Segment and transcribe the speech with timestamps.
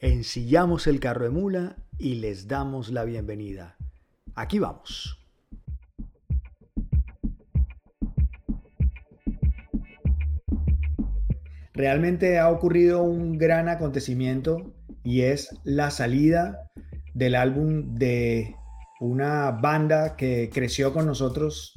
[0.00, 3.76] ensillamos el carro de mula y les damos la bienvenida.
[4.34, 5.18] Aquí vamos.
[11.74, 14.74] Realmente ha ocurrido un gran acontecimiento
[15.04, 16.70] y es la salida
[17.14, 18.54] del álbum de
[19.00, 21.74] una banda que creció con nosotros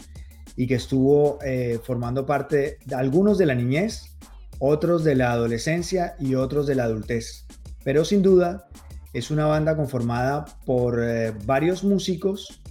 [0.56, 4.18] y que estuvo eh, formando parte de algunos de la niñez,
[4.60, 7.46] otros de la adolescencia y otros de la adultez.
[7.84, 8.68] Pero sin duda
[9.14, 12.62] es una banda conformada por eh, varios músicos,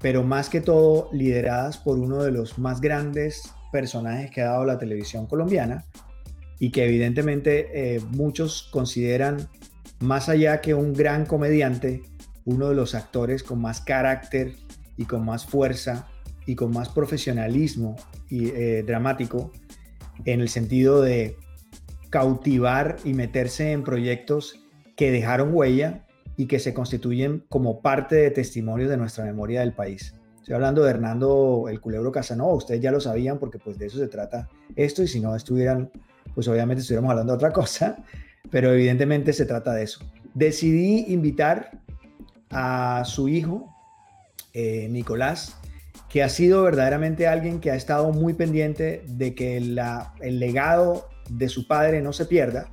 [0.00, 4.64] pero más que todo lideradas por uno de los más grandes personajes que ha dado
[4.64, 5.84] la televisión colombiana
[6.58, 9.48] y que evidentemente eh, muchos consideran
[10.00, 12.02] más allá que un gran comediante,
[12.44, 14.54] uno de los actores con más carácter
[14.96, 16.06] y con más fuerza
[16.46, 17.96] y con más profesionalismo
[18.28, 19.50] y eh, dramático
[20.24, 21.36] en el sentido de
[22.14, 24.60] cautivar y meterse en proyectos
[24.94, 29.72] que dejaron huella y que se constituyen como parte de testimonios de nuestra memoria del
[29.72, 30.14] país.
[30.36, 33.98] Estoy hablando de Hernando el Culebro Casanova, ustedes ya lo sabían porque pues de eso
[33.98, 35.90] se trata esto y si no estuvieran,
[36.36, 37.96] pues obviamente estuviéramos hablando de otra cosa,
[38.48, 39.98] pero evidentemente se trata de eso.
[40.34, 41.80] Decidí invitar
[42.50, 43.74] a su hijo,
[44.52, 45.56] eh, Nicolás,
[46.08, 51.48] que ha sido verdaderamente alguien que ha estado muy pendiente de que el legado de
[51.48, 52.70] su padre no se pierda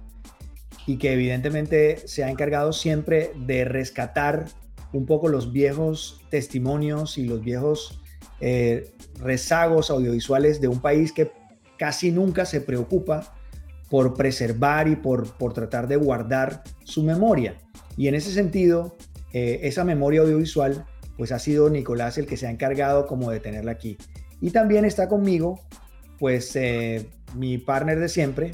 [0.88, 4.46] y que evidentemente se ha encargado siempre de rescatar
[4.94, 8.02] un poco los viejos testimonios y los viejos
[8.40, 11.32] eh, rezagos audiovisuales de un país que
[11.78, 13.34] casi nunca se preocupa
[13.90, 17.56] por preservar y por, por tratar de guardar su memoria.
[17.98, 18.98] Y en ese sentido,
[19.34, 20.86] eh, esa memoria audiovisual
[21.18, 23.98] pues ha sido Nicolás el que se ha encargado como de tenerla aquí.
[24.40, 25.60] Y también está conmigo,
[26.18, 28.52] pues eh, mi partner de siempre,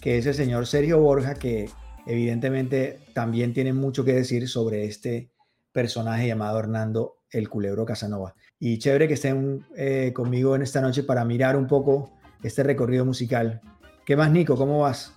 [0.00, 1.68] que es el señor Sergio Borja, que
[2.06, 5.30] evidentemente también tiene mucho que decir sobre este
[5.72, 8.34] personaje llamado Hernando el Culebro Casanova.
[8.58, 13.04] Y chévere que estén eh, conmigo en esta noche para mirar un poco este recorrido
[13.04, 13.60] musical.
[14.04, 14.56] ¿Qué más, Nico?
[14.56, 15.12] ¿Cómo vas?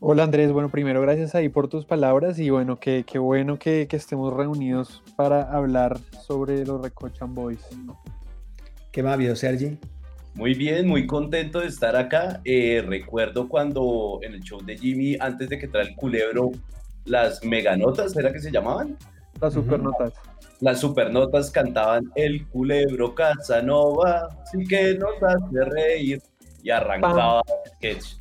[0.00, 3.88] Hola Andrés, bueno, primero gracias ahí por tus palabras y bueno, qué, qué bueno que,
[3.88, 7.64] que, estemos reunidos para hablar sobre los Recochan Boys.
[8.92, 9.78] ¿Qué más, vio Sergi?
[10.38, 12.40] Muy bien, muy contento de estar acá.
[12.44, 16.52] Eh, recuerdo cuando en el show de Jimmy, antes de que trae el culebro,
[17.06, 18.96] las meganotas, ¿era que se llamaban?
[19.40, 20.12] Las supernotas.
[20.60, 26.22] Las supernotas cantaban el culebro Casanova, sí que nos hace reír.
[26.62, 27.42] Y arrancaba
[27.74, 28.18] sketch.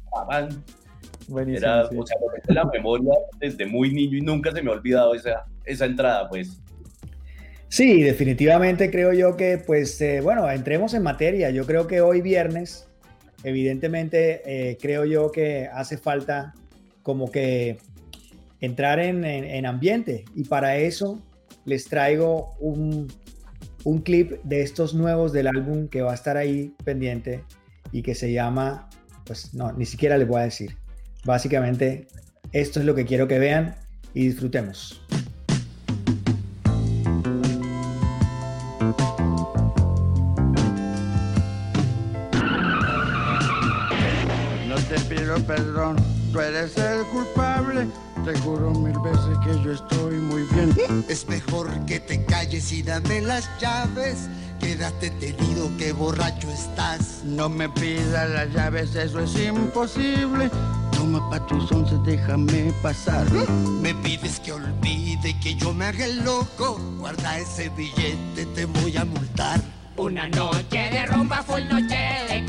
[1.27, 2.17] Buenísimo, Era, o sea,
[2.47, 6.59] la memoria desde muy niño y nunca se me ha olvidado esa, esa entrada, pues.
[7.69, 11.49] Sí, definitivamente creo yo que, pues, eh, bueno, entremos en materia.
[11.49, 12.87] Yo creo que hoy viernes,
[13.43, 16.53] evidentemente, eh, creo yo que hace falta
[17.03, 17.77] como que
[18.61, 21.21] entrar en, en, ambiente y para eso
[21.65, 23.07] les traigo un,
[23.83, 27.43] un clip de estos nuevos del álbum que va a estar ahí pendiente
[27.91, 28.89] y que se llama,
[29.25, 30.75] pues no, ni siquiera les voy a decir.
[31.23, 32.07] Básicamente,
[32.51, 33.75] esto es lo que quiero que vean
[34.13, 35.01] y disfrutemos.
[45.47, 45.95] Perdón,
[46.31, 47.87] tú eres el culpable.
[48.25, 50.75] Te juro mil veces que yo estoy muy bien.
[51.07, 54.27] Es mejor que te calles y dame las llaves.
[54.59, 57.21] Quédate tenido que borracho estás.
[57.23, 60.49] No me pidas las llaves, eso es imposible.
[60.91, 63.25] Toma pa' tus once, déjame pasar.
[63.81, 66.79] Me pides que olvide que yo me haga el loco.
[66.97, 69.61] Guarda ese billete, te voy a multar.
[69.95, 71.97] Una noche de rumba fue noche
[72.29, 72.41] de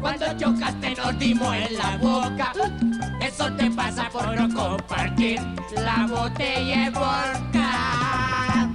[0.00, 2.52] Cuando chocaste nos dimos en la boca.
[3.20, 5.40] Eso te pasa por no compartir
[5.74, 8.70] la botella de vodka.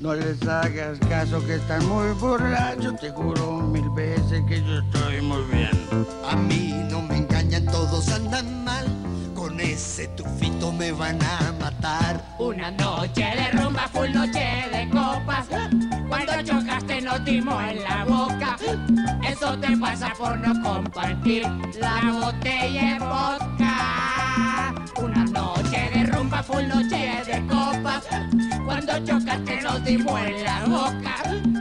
[0.00, 2.96] No les hagas caso que están muy borrachos.
[3.00, 5.70] Te juro mil veces que yo estoy muy bien.
[6.28, 8.86] A mí no me engañan, todos andan mal.
[9.62, 12.24] Ese tufito me van a matar.
[12.38, 15.46] Una noche de rumba, full noche de copas.
[16.08, 18.56] Cuando chocaste nos dimos en la boca.
[19.22, 21.42] Eso te pasa por no compartir
[21.78, 24.74] la botella de vodka.
[24.96, 28.04] Una noche de rumba, full noche de copas.
[28.64, 31.59] Cuando chocaste nos dimos en la boca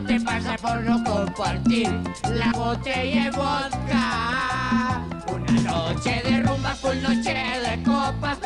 [0.00, 1.88] no te pasa por no compartir
[2.28, 5.00] la botella de vodka.
[5.32, 8.38] Una noche de rumba, full noche de copas.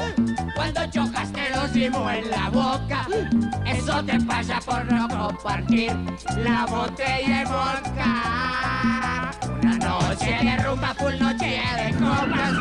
[0.54, 3.04] Cuando chocas te los dimos en la boca.
[3.66, 5.92] Eso te pasa por no compartir
[6.38, 9.32] la botella de vodka.
[9.60, 12.52] Una noche de rumba, full noche de copas.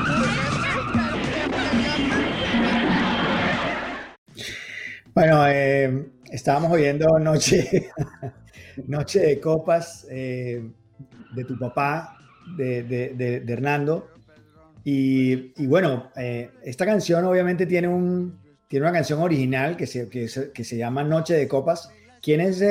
[5.14, 7.92] Bueno, eh, estábamos oyendo Noche,
[8.88, 10.64] Noche de Copas eh,
[11.34, 12.18] de tu papá,
[12.58, 14.10] de, Hernando.
[14.84, 20.28] Y, bueno, eh, esta canción obviamente tiene, un, tiene una canción original que se, que,
[20.28, 21.92] se, llama Noche de Copas.
[22.22, 22.64] ¿Quién es,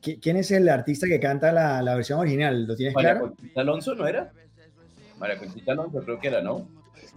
[0.00, 2.66] ¿Quién es el artista que canta la, la versión original?
[2.66, 3.34] ¿Lo tienes María claro?
[3.56, 4.30] Alonso no era?
[5.18, 6.68] María Conchita Alonso creo que era, ¿no?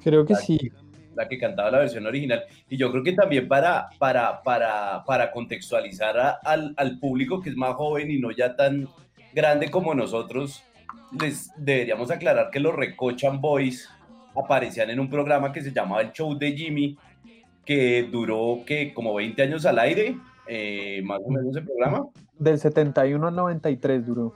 [0.03, 0.71] Creo que sí
[1.15, 2.43] la que cantaba la versión original.
[2.69, 7.55] Y yo creo que también para, para, para, para contextualizar al, al, público que es
[7.55, 8.87] más joven y no ya tan
[9.33, 10.63] grande como nosotros,
[11.19, 13.89] les deberíamos aclarar que los Recochan Boys
[14.35, 16.97] aparecían en un programa que se llamaba El Show de Jimmy,
[17.65, 20.17] que duró que como 20 años al aire,
[20.47, 22.07] eh, más o menos el programa.
[22.37, 24.35] Del 71 al 93 duró.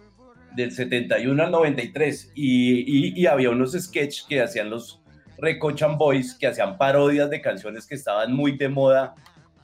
[0.55, 2.31] Del 71 al 93.
[2.33, 4.98] Y, y, y había unos sketches que hacían los,
[5.41, 9.15] Recochan Boys que hacían parodias de canciones que estaban muy de moda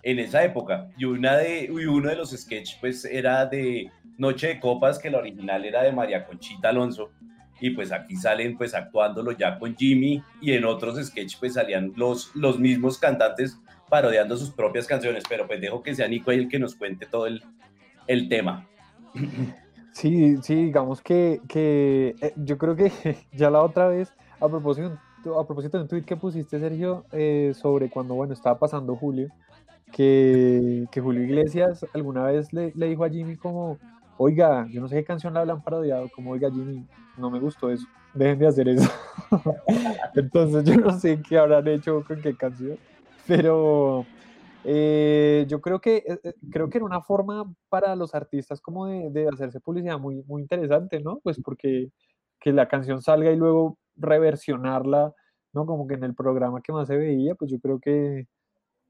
[0.03, 0.87] en esa época.
[0.97, 5.17] Y, una de, uno de los sketches pues era de Noche de Copas, que la
[5.17, 7.11] original era de María Conchita Alonso.
[7.59, 11.93] Y pues aquí salen pues actuándolo ya con Jimmy y en otros sketches pues salían
[11.95, 13.57] los, los mismos cantantes
[13.89, 15.23] parodiando sus propias canciones.
[15.27, 17.43] Pero pues dejo que sea Nico el que nos cuente todo el,
[18.07, 18.67] el tema.
[19.91, 22.91] Sí, sí, digamos que, que eh, yo creo que
[23.31, 24.99] ya la otra vez, a propósito
[25.33, 29.29] a propósito de un tweet que pusiste, Sergio, eh, sobre cuando, bueno, estaba pasando Julio,
[29.91, 33.77] que, que Julio Iglesias alguna vez le, le, dijo a Jimmy como,
[34.17, 36.85] oiga, yo no sé qué canción le hablan parodiado, como, oiga, Jimmy,
[37.17, 38.89] no me gustó eso, dejen de hacer eso.
[40.15, 42.77] Entonces yo no sé qué habrán hecho con qué canción,
[43.27, 44.05] pero
[44.63, 49.09] eh, yo creo que, eh, creo que era una forma para los artistas como de,
[49.09, 51.19] de hacerse publicidad muy, muy interesante, ¿no?
[51.23, 51.89] Pues porque
[52.39, 55.13] que la canción salga y luego reversionarla,
[55.53, 55.65] ¿no?
[55.65, 58.27] Como que en el programa que más se veía, pues yo creo que,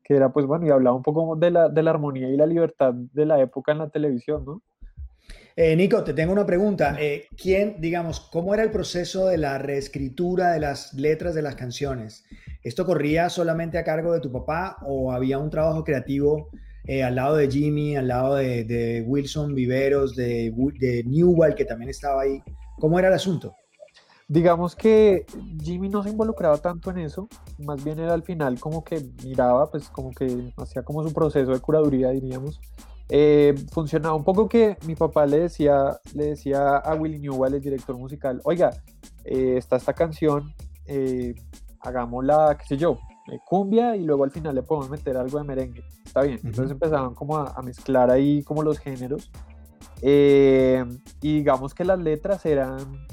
[0.03, 2.45] que era, pues bueno, y hablaba un poco de la, de la armonía y la
[2.45, 4.61] libertad de la época en la televisión, ¿no?
[5.57, 6.97] Eh, Nico, te tengo una pregunta.
[6.99, 11.55] Eh, ¿Quién, digamos, cómo era el proceso de la reescritura de las letras de las
[11.55, 12.25] canciones?
[12.61, 16.49] ¿Esto corría solamente a cargo de tu papá o había un trabajo creativo
[16.85, 21.63] eh, al lado de Jimmy, al lado de, de Wilson Viveros, de, de Newell, que
[21.63, 22.43] también estaba ahí?
[22.77, 23.55] ¿Cómo era el asunto?
[24.27, 25.25] Digamos que
[25.61, 27.27] Jimmy no se involucraba tanto en eso,
[27.59, 31.51] más bien era al final como que miraba, pues como que hacía como su proceso
[31.51, 32.59] de curaduría, diríamos.
[33.07, 37.61] Eh, funcionaba un poco que mi papá le decía, le decía a Willy Newell, el
[37.61, 38.71] director musical, oiga,
[39.25, 40.55] eh, está esta canción,
[40.87, 41.35] eh,
[41.81, 42.97] hagámosla, qué sé yo,
[43.45, 45.83] cumbia y luego al final le podemos meter algo de merengue.
[46.03, 46.39] Está bien.
[46.43, 49.31] Entonces empezaban como a, a, mezclar ahí como los géneros.
[50.01, 50.81] y
[51.21, 53.05] digamos que las letras eran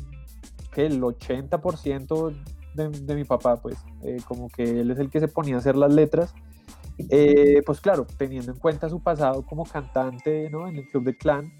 [0.72, 2.34] que el 80%
[2.74, 5.58] de, de, mi papá, pues, eh, como que él es el que se ponía a
[5.58, 6.34] hacer las letras.
[7.08, 10.68] Eh, pues claro, teniendo en cuenta su pasado como cantante ¿no?
[10.68, 11.50] en el Club de Clan,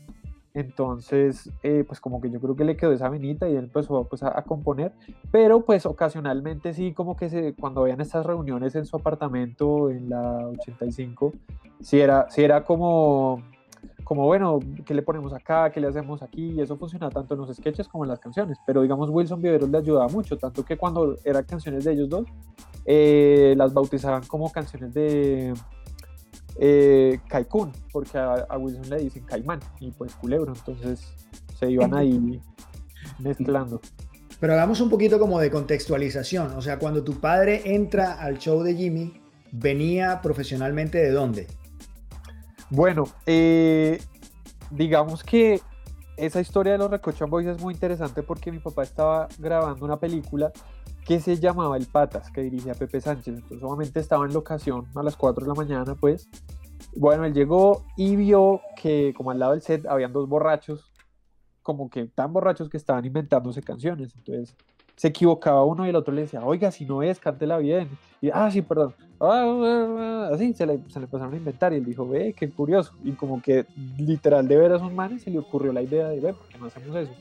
[0.54, 4.04] entonces, eh, pues como que yo creo que le quedó esa venita y él empezó
[4.04, 4.92] pues, a, componer,
[5.30, 10.10] pero pues ocasionalmente sí, como que se, cuando veían estas reuniones en su apartamento en
[10.10, 11.32] la 85,
[11.80, 13.42] sí era, sí era como
[14.12, 15.72] como bueno, ¿qué le ponemos acá?
[15.72, 16.50] ¿Qué le hacemos aquí?
[16.50, 18.58] Y eso funciona tanto en los sketches como en las canciones.
[18.66, 22.26] Pero digamos, Wilson Viveros le ayudaba mucho, tanto que cuando eran canciones de ellos dos,
[22.84, 25.54] eh, las bautizaban como canciones de
[26.58, 31.14] eh, Kaikun, porque a, Wilson le dicen Caimán y pues Culebro, entonces
[31.58, 32.38] se iban ahí
[33.18, 33.80] mezclando.
[34.40, 38.62] Pero hagamos un poquito como de contextualización, o sea, cuando tu padre entra al show
[38.62, 41.46] de Jimmy, ¿venía profesionalmente de dónde?
[42.74, 44.00] Bueno, eh,
[44.70, 45.60] digamos que
[46.16, 50.00] esa historia de los Recochan Boys es muy interesante porque mi papá estaba grabando una
[50.00, 50.50] película
[51.04, 53.34] que se llamaba El Patas, que dirigía Pepe Sánchez.
[53.34, 56.30] Entonces, solamente estaba en locación a las 4 de la mañana, pues.
[56.96, 60.94] Bueno, él llegó y vio que, como al lado del set, habían dos borrachos,
[61.60, 64.14] como que tan borrachos que estaban inventándose canciones.
[64.16, 64.56] Entonces,
[64.96, 67.88] se equivocaba uno y el otro le decía, oiga, si no es, cántela bien.
[68.20, 68.94] Y, ah, sí, perdón.
[69.20, 72.94] Ah, así se le, se le empezaron a inventar y él dijo, ve, qué curioso.
[73.02, 73.66] Y como que
[73.98, 76.58] literal de ver a esos manes se le ocurrió la idea de, ve, ¿por qué
[76.58, 77.12] no hacemos eso?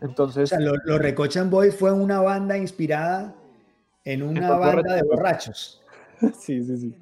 [0.00, 0.44] Entonces...
[0.44, 3.34] O sea, los lo Recochan Boys fue una banda inspirada
[4.04, 5.82] en una banda de borrachos.
[6.38, 6.96] sí, sí, sí.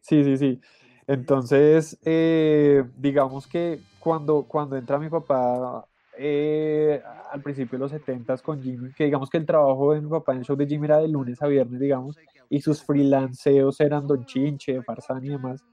[0.00, 0.60] Sí, sí, sí.
[1.06, 5.86] Entonces, eh, digamos que cuando, cuando entra mi papá
[6.18, 7.02] eh,
[7.32, 10.32] al principio de los 70 con Jimmy, que digamos que el trabajo de mi papá
[10.32, 12.16] en el show de Jimmy era de lunes a viernes, digamos,
[12.48, 15.64] y sus freelanceos eran Don Chinche, Farsán y demás.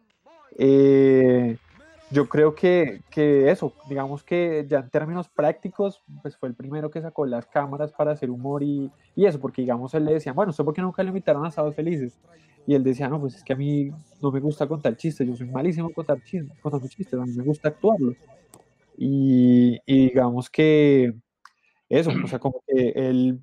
[0.57, 1.57] Eh,
[2.11, 6.89] yo creo que, que, eso, digamos que ya en términos prácticos, pues fue el primero
[6.89, 10.33] que sacó las cámaras para hacer humor y, y eso, porque digamos él le decía,
[10.33, 12.17] bueno, ¿usted por qué nunca le invitaron a Sábados Felices?
[12.69, 13.89] y él decía, no, pues es que a mí
[14.21, 17.43] no me gusta contar chistes, yo soy malísimo contar chistes, contando chistes, a mí me
[17.43, 18.15] gusta actuarlos.
[18.95, 21.15] Y, digamos que
[21.89, 23.41] eso, o sea, como que él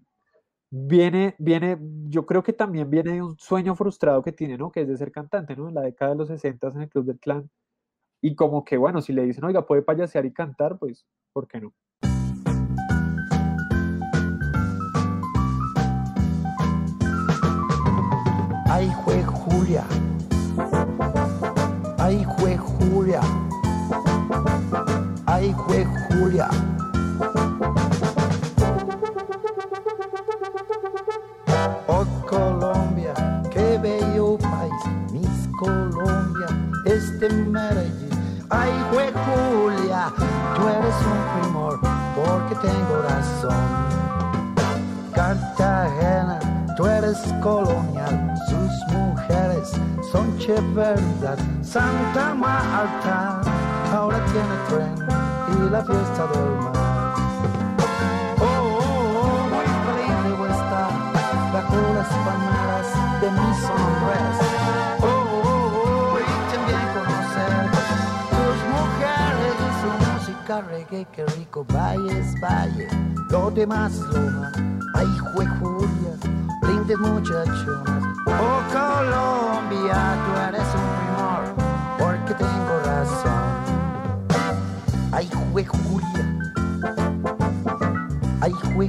[0.71, 4.71] viene, viene, yo creo que también viene de un sueño frustrado que tiene, ¿no?
[4.71, 5.69] Que es de ser cantante, ¿no?
[5.69, 7.51] En la década de los 60 en el Club del Clan.
[8.23, 11.61] Y como que, bueno, si le dicen, oiga, puede payasear y cantar, pues, ¿por qué
[11.61, 11.75] no?
[18.69, 19.85] Ay, fue Julia.
[21.99, 23.21] Ay, fue Julia.
[25.27, 26.49] Ay, fue Julia.
[38.51, 40.13] Ay, fue Julia,
[40.57, 41.81] tú eres un primor,
[42.15, 43.65] porque tengo razón.
[45.15, 46.39] Cartagena,
[46.77, 48.27] tú eres colonial
[50.13, 51.39] son verdad.
[51.63, 53.41] Santa Marta
[53.93, 54.95] ahora tiene tren
[55.53, 57.15] y la fiesta del mar.
[58.39, 58.81] Oh, oh,
[59.23, 60.91] oh muy feliz debo estar
[61.53, 64.66] bajo las palmeras de mis hombres.
[70.47, 72.89] Música reggae, que rico valles, valle,
[73.31, 74.53] lo demás loma.
[74.95, 76.17] Ay, jue Julia,
[76.63, 78.05] lindes muchachonas.
[78.27, 81.43] Oh, Colombia, tú eres un primor,
[81.99, 83.45] porque tengo razón.
[85.13, 86.25] Ay, jue Julia.
[88.41, 88.89] Ay, jue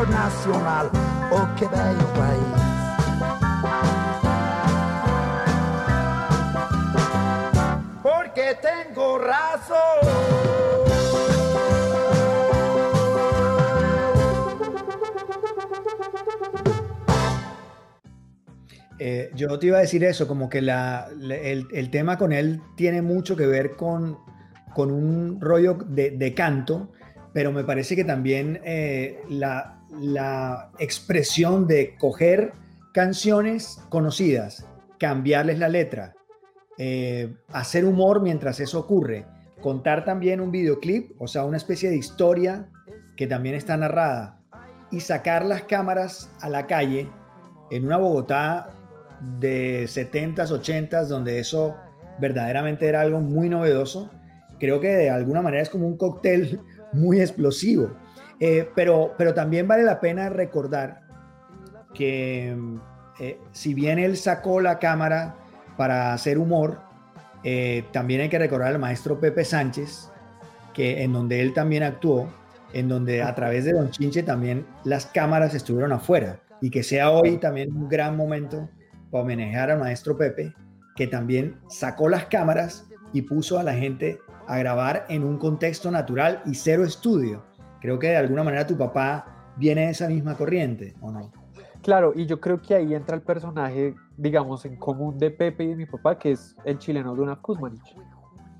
[0.00, 0.90] folclor nacional.
[1.30, 3.60] Oh, qué bello país.
[8.02, 9.76] porque tengo razón.
[18.98, 22.60] Eh, yo te iba a decir eso, como que la- el, el tema con él
[22.76, 24.18] tiene mucho que ver con,
[24.74, 26.92] con un rollo de, de canto,
[27.32, 32.52] pero me parece que también eh, la, la expresión de coger
[32.92, 34.66] canciones conocidas,
[34.98, 36.14] cambiarles la letra,
[36.78, 39.26] eh, hacer humor mientras eso ocurre,
[39.60, 42.68] contar también un videoclip, o sea, una especie de historia
[43.16, 44.40] que también está narrada,
[44.90, 47.08] y sacar las cámaras a la calle
[47.70, 48.70] en una Bogotá
[49.38, 51.76] de 70s, 80s, donde eso
[52.18, 54.10] verdaderamente era algo muy novedoso,
[54.58, 56.60] creo que de alguna manera es como un cóctel
[56.92, 57.90] muy explosivo.
[58.38, 61.02] Eh, pero, pero también vale la pena recordar
[61.94, 62.56] que
[63.18, 65.36] eh, si bien él sacó la cámara
[65.76, 66.80] para hacer humor,
[67.44, 70.10] eh, también hay que recordar al maestro Pepe Sánchez,
[70.72, 72.28] que en donde él también actuó,
[72.72, 77.10] en donde a través de Don Chinche también las cámaras estuvieron afuera y que sea
[77.10, 78.68] hoy también un gran momento
[79.10, 80.54] para homenajear al maestro Pepe,
[80.96, 84.18] que también sacó las cámaras y puso a la gente
[84.50, 87.44] a grabar en un contexto natural y cero estudio.
[87.80, 91.30] Creo que de alguna manera tu papá viene de esa misma corriente, ¿o no?
[91.82, 95.68] Claro, y yo creo que ahí entra el personaje, digamos, en común de Pepe y
[95.68, 97.94] de mi papá, que es el chileno Dunaf Kuzmanich,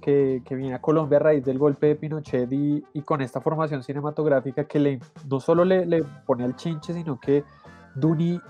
[0.00, 3.40] que, que viene a Colombia a raíz del golpe de Pinochet y, y con esta
[3.40, 7.42] formación cinematográfica que le, no solo le, le pone al chinche, sino que
[7.97, 8.40] Duni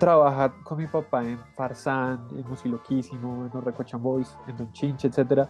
[0.00, 5.06] trabaja con mi papá en Farsán, en Musiloquísimo, en Los Recochan Boys, en Don Chinche,
[5.06, 5.48] etcétera,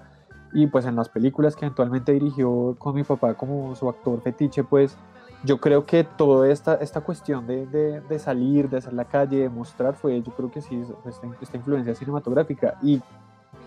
[0.52, 4.64] y pues en las películas que eventualmente dirigió con mi papá como su actor fetiche,
[4.64, 4.96] pues
[5.44, 9.38] yo creo que toda esta, esta cuestión de, de, de salir, de hacer la calle,
[9.42, 12.76] de mostrar, fue yo creo que sí, esta, esta influencia cinematográfica.
[12.82, 13.00] Y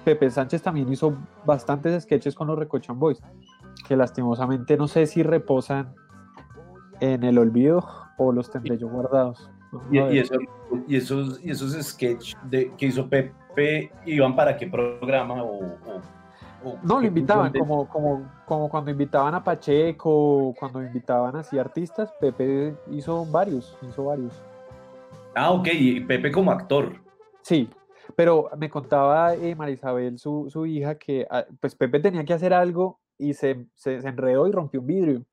[0.03, 1.13] Pepe Sánchez también hizo
[1.45, 3.21] bastantes sketches con los Recochan Boys,
[3.87, 5.93] que lastimosamente no sé si reposan
[6.99, 7.85] en el olvido
[8.17, 9.49] o los tendré yo guardados.
[9.89, 10.35] Y, y eso-
[10.87, 16.01] y esos, y esos sketch de, que hizo Pepe iban para qué programa o, o-
[16.83, 22.75] No, lo invitaban, como, como, como cuando invitaban a Pacheco, cuando invitaban así artistas, Pepe
[22.91, 24.41] hizo varios, hizo varios.
[25.35, 26.95] Ah, ok, y Pepe como actor.
[27.41, 27.69] Sí,
[28.15, 32.53] Pero me contaba eh, Marisabel, su, su hija, que ah, pues Pepe tenía que hacer
[32.53, 35.25] algo y se, se, se enredó y rompió un vidrio.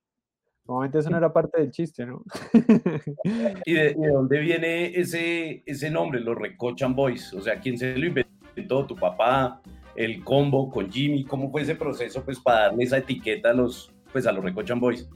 [0.67, 2.23] Normalmente eso no era parte del chiste, ¿no?
[3.65, 7.33] ¿Y de, de dónde viene ese, ese nombre, los Recochan Boys?
[7.33, 8.87] O sea, ¿quién se lo inventó?
[8.87, 9.63] ¿Tu papá?
[9.99, 11.25] ¿El combo con Jimmy?
[11.25, 14.79] ¿Cómo fue ese proceso pues, para darle esa etiqueta a los, pues, a los Recochan
[14.79, 15.09] Boys?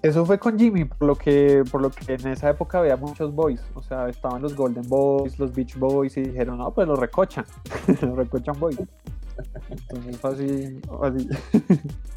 [0.00, 3.34] Eso fue con Jimmy, por lo que, por lo que en esa época había muchos
[3.34, 7.00] boys, o sea, estaban los Golden Boys, los Beach Boys, y dijeron, no, pues los
[7.00, 7.44] recochan,
[8.00, 8.78] los recochan boys.
[9.70, 11.28] Entonces fue así, así.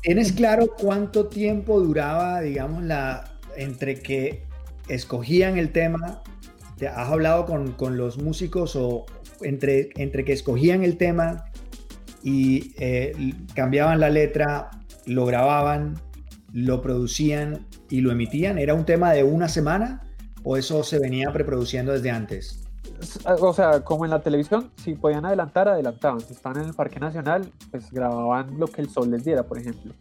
[0.01, 4.43] ¿Tienes claro cuánto tiempo duraba, digamos, la entre que
[4.89, 6.21] escogían el tema?
[6.77, 9.05] ¿Te has hablado con, con los músicos o
[9.41, 11.45] entre, entre que escogían el tema
[12.25, 14.71] y eh, cambiaban la letra,
[15.05, 15.93] lo grababan,
[16.51, 18.57] lo producían y lo emitían?
[18.57, 20.01] ¿Era un tema de una semana
[20.43, 22.67] o eso se venía preproduciendo desde antes?
[23.39, 26.19] O sea, como en la televisión, si podían adelantar, adelantaban.
[26.19, 29.59] Si estaban en el Parque Nacional, pues grababan lo que el sol les diera, por
[29.59, 29.93] ejemplo.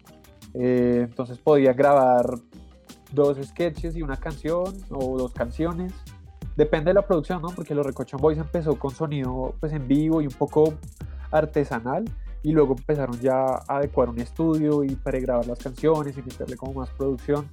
[0.54, 2.24] Eh, entonces podía grabar
[3.12, 5.92] dos sketches y una canción o dos canciones.
[6.56, 7.48] Depende de la producción, ¿no?
[7.48, 10.74] Porque los Recochan Boys empezó con sonido pues en vivo y un poco
[11.36, 12.04] artesanal
[12.42, 16.74] y luego empezaron ya a adecuar un estudio y pregrabar las canciones y meterle como
[16.74, 17.48] más producción.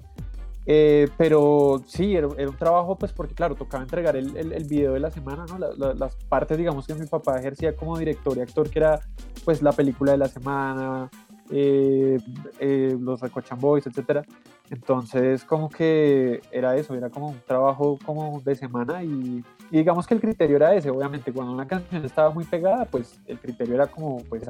[0.65, 4.99] Eh, pero sí, era, un trabajo, pues porque claro, tocaba entregar el, el, video de
[4.99, 5.57] la semana, ¿no?
[5.57, 8.99] las partes, digamos, que mi papá ejercía como director y actor, que era
[9.43, 11.09] pues la película de la semana,
[11.49, 12.19] eh,
[12.59, 14.25] eh, los Recochan Boys, etc.
[14.69, 20.05] Entonces, como que era eso, era como un trabajo como de semana y, y, digamos
[20.05, 23.75] que el criterio era ese, obviamente, cuando una canción estaba muy pegada, pues el criterio
[23.75, 24.43] era como, pues,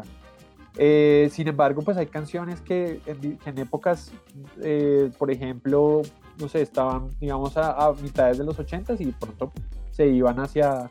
[0.78, 4.12] eh, sin embargo, pues hay canciones que en, épocas,
[4.62, 6.01] eh, por ejemplo,
[6.40, 9.51] no sé, estaban, digamos, a, mitades de los 80s y de pronto
[9.92, 10.90] se iban hacia,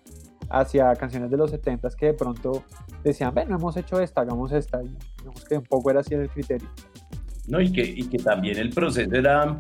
[0.51, 2.63] hacia canciones de los 70s que de pronto
[3.03, 4.83] decían, bueno, hemos hecho esta, hagamos esta.
[4.83, 6.69] Y digamos que un poco era así el criterio.
[7.49, 9.57] No, y que, y que también el proceso era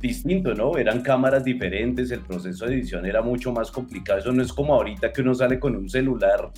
[0.00, 0.76] distinto, ¿no?
[0.76, 4.18] Eran cámaras diferentes, el proceso de edición era mucho más complicado.
[4.18, 6.50] Eso no es como ahorita que uno sale con un celular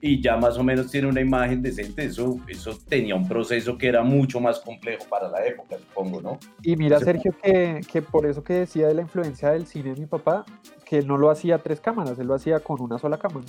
[0.00, 3.86] y ya más o menos tiene una imagen decente, eso, eso tenía un proceso que
[3.86, 6.38] era mucho más complejo para la época, supongo, ¿no?
[6.62, 10.00] Y mira, Sergio, que, que, por eso que decía de la influencia del cine de
[10.00, 10.46] mi papá,
[10.86, 13.46] que él no lo hacía a tres cámaras, él lo hacía con una sola cámara.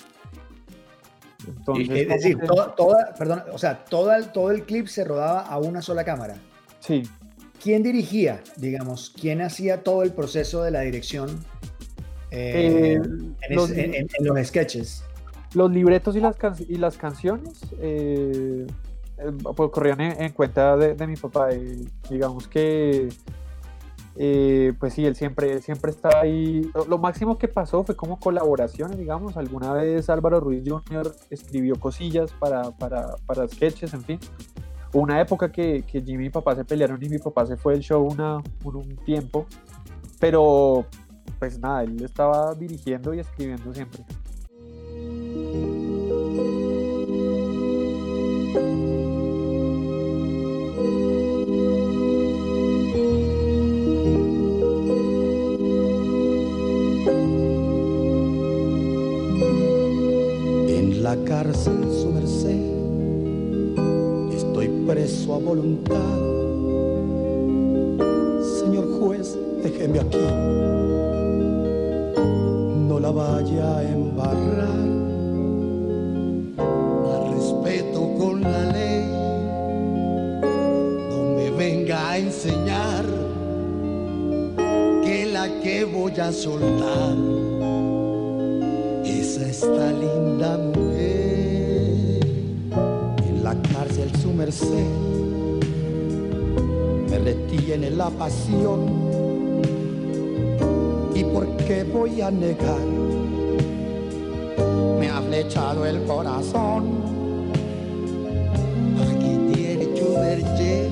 [1.48, 2.38] Entonces, es decir,
[2.76, 6.36] toda, perdón, o sea, todo el, todo el clip se rodaba a una sola cámara.
[6.80, 7.04] Sí.
[7.62, 9.14] ¿Quién dirigía, digamos?
[9.20, 11.30] ¿Quién hacía todo el proceso de la dirección
[12.32, 13.02] eh, eh,
[13.50, 15.04] en, en, en los sketches?
[15.54, 18.66] Los libretos y las, y las canciones eh,
[19.18, 21.50] eh pues, corrían en, cuenta de, mi papá.
[22.10, 23.10] digamos que,
[24.16, 26.70] eh, pues sí, él siempre, siempre estaba ahí.
[26.88, 29.36] Lo, máximo que pasó fue como colaboraciones, digamos.
[29.36, 31.14] Alguna vez Álvaro Ruiz Jr.
[31.30, 34.20] escribió cosillas para, para, para sketches, en fin.
[34.94, 37.74] Una época que, que, Jimmy y mi papá se pelearon y mi papá se fue
[37.74, 39.46] del show una, por un tiempo.
[40.20, 40.86] Pero,
[41.40, 44.04] pues nada, él estaba dirigiendo y escribiendo siempre.
[60.68, 61.91] En la cárcel
[64.92, 65.96] preso a voluntad.
[68.60, 70.18] Señor juez, déjeme aquí,
[72.90, 74.92] no la vaya a embarrar.
[82.14, 83.06] Enseñar
[85.04, 87.18] que la que voy a soltar
[89.04, 90.71] es esta linda
[94.32, 94.86] su merced
[97.10, 98.80] me retiene la pasión.
[101.14, 102.80] ¿Y por qué voy a negar?
[105.00, 106.84] Me ha flechado el corazón.
[109.02, 110.90] Aquí tiene Chuberger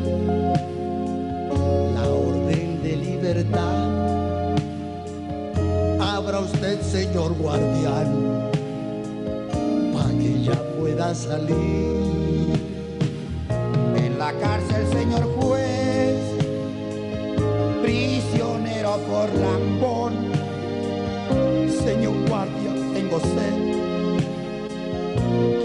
[6.02, 8.50] Abra usted, señor guardián,
[9.94, 12.29] para que ya pueda salir.
[18.90, 20.14] Prisionero por lambón.
[21.84, 23.54] Señor guardia, tengo sed,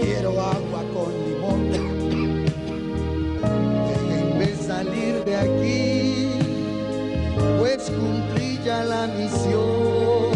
[0.01, 1.71] quiero agua con limón.
[3.87, 6.29] Déjenme salir de aquí
[7.59, 10.31] pues cumplí ya la misión,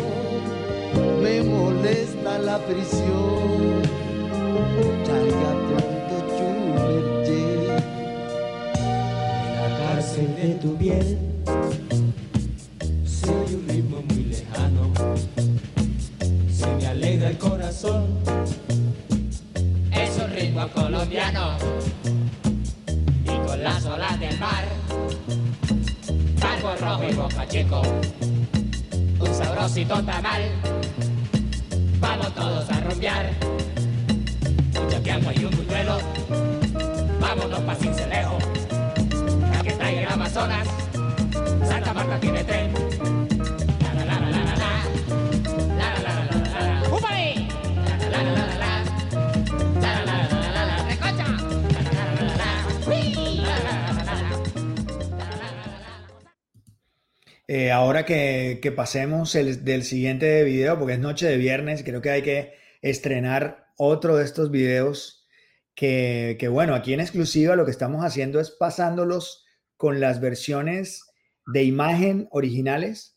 [1.21, 3.83] me molesta la prisión.
[5.05, 6.47] salga pronto tu
[7.31, 7.61] En
[9.55, 11.28] la cárcel de tu piel
[57.51, 62.11] Eh, ahora que, pasemos el- del siguiente video, porque es noche de viernes, creo que
[62.11, 65.27] hay que estrenar otro de estos videos
[65.73, 71.01] que, bueno, aquí en exclusiva lo que estamos haciendo es pasándolos con las versiones
[71.47, 73.15] de imagen originales,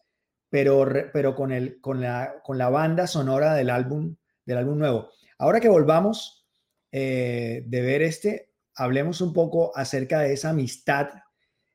[0.49, 4.16] pero, pero con, el, con, la, con la banda sonora del álbum,
[4.47, 5.11] del álbum nuevo.
[5.37, 6.47] Ahora que volvamos
[6.90, 11.09] eh, de ver este, hablemos un poco acerca de esa amistad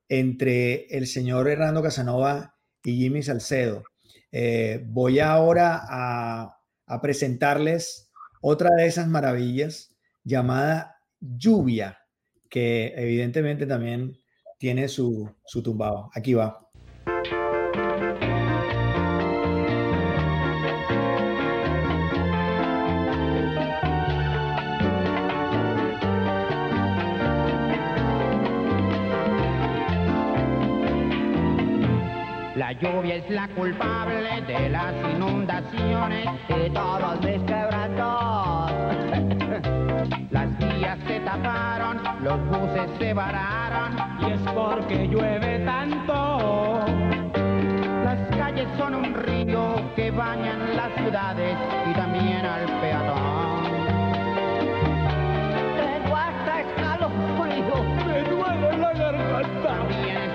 [0.09, 3.83] entre el señor Hernando Casanova y Jimmy Salcedo.
[4.31, 11.99] Eh, voy ahora a, a presentarles otra de esas maravillas llamada Lluvia,
[12.49, 14.17] que evidentemente también
[14.57, 16.09] tiene su, su tumbado.
[16.13, 16.66] Aquí va.
[32.81, 37.37] Lluvia es la culpable de las inundaciones y todos mis.
[40.31, 46.85] Las vías se taparon, los buses se vararon y es porque llueve tanto.
[48.03, 51.55] Las calles son un río que bañan las ciudades
[51.89, 53.63] y también al peatón.
[55.77, 59.63] Tengo hasta escalofrío, me duele la garganta.
[59.63, 60.26] También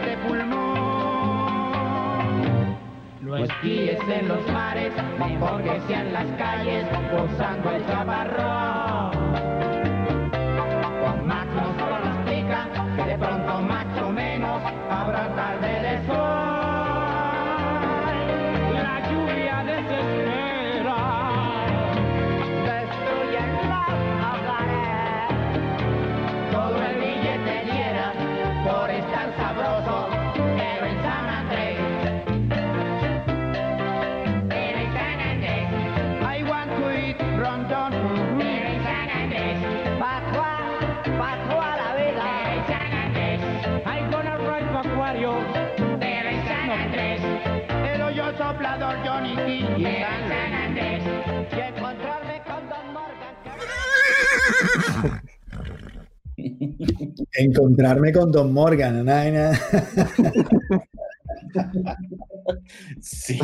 [3.33, 9.22] No esquíes en los mares, mejor que sean las calles, gozando el chaparrón.
[57.35, 59.01] Encontrarme con Don Morgan.
[59.01, 59.61] una vaina-
[63.01, 63.39] Sí.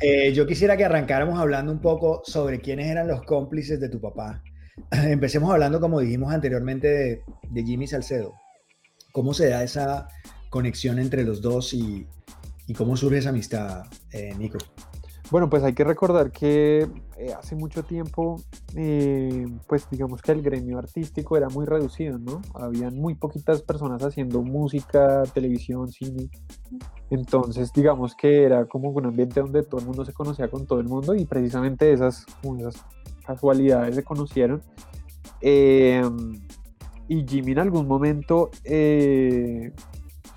[0.00, 4.00] Eh, yo quisiera que arrancáramos hablando un poco sobre quiénes eran los cómplices de tu
[4.00, 4.42] papá.
[4.90, 8.32] Empecemos hablando, como dijimos anteriormente, de, de Jimmy Salcedo.
[9.12, 10.08] ¿Cómo se da esa
[10.50, 12.06] conexión entre los dos y,
[12.66, 14.58] y cómo surge esa amistad, eh, Nico?
[15.30, 16.88] Bueno, pues hay que recordar que
[17.18, 18.40] eh, hace mucho tiempo,
[18.74, 22.40] eh, pues digamos que el gremio artístico era muy reducido, ¿no?
[22.54, 26.30] Habían muy poquitas personas haciendo música, televisión, cine.
[27.10, 30.80] Entonces, digamos que era como un ambiente donde todo el mundo se conocía con todo
[30.80, 32.24] el mundo y precisamente esas,
[33.26, 34.62] casualidades se conocieron.
[35.42, 36.02] Eh,
[37.08, 39.72] y Jimmy en algún momento eh,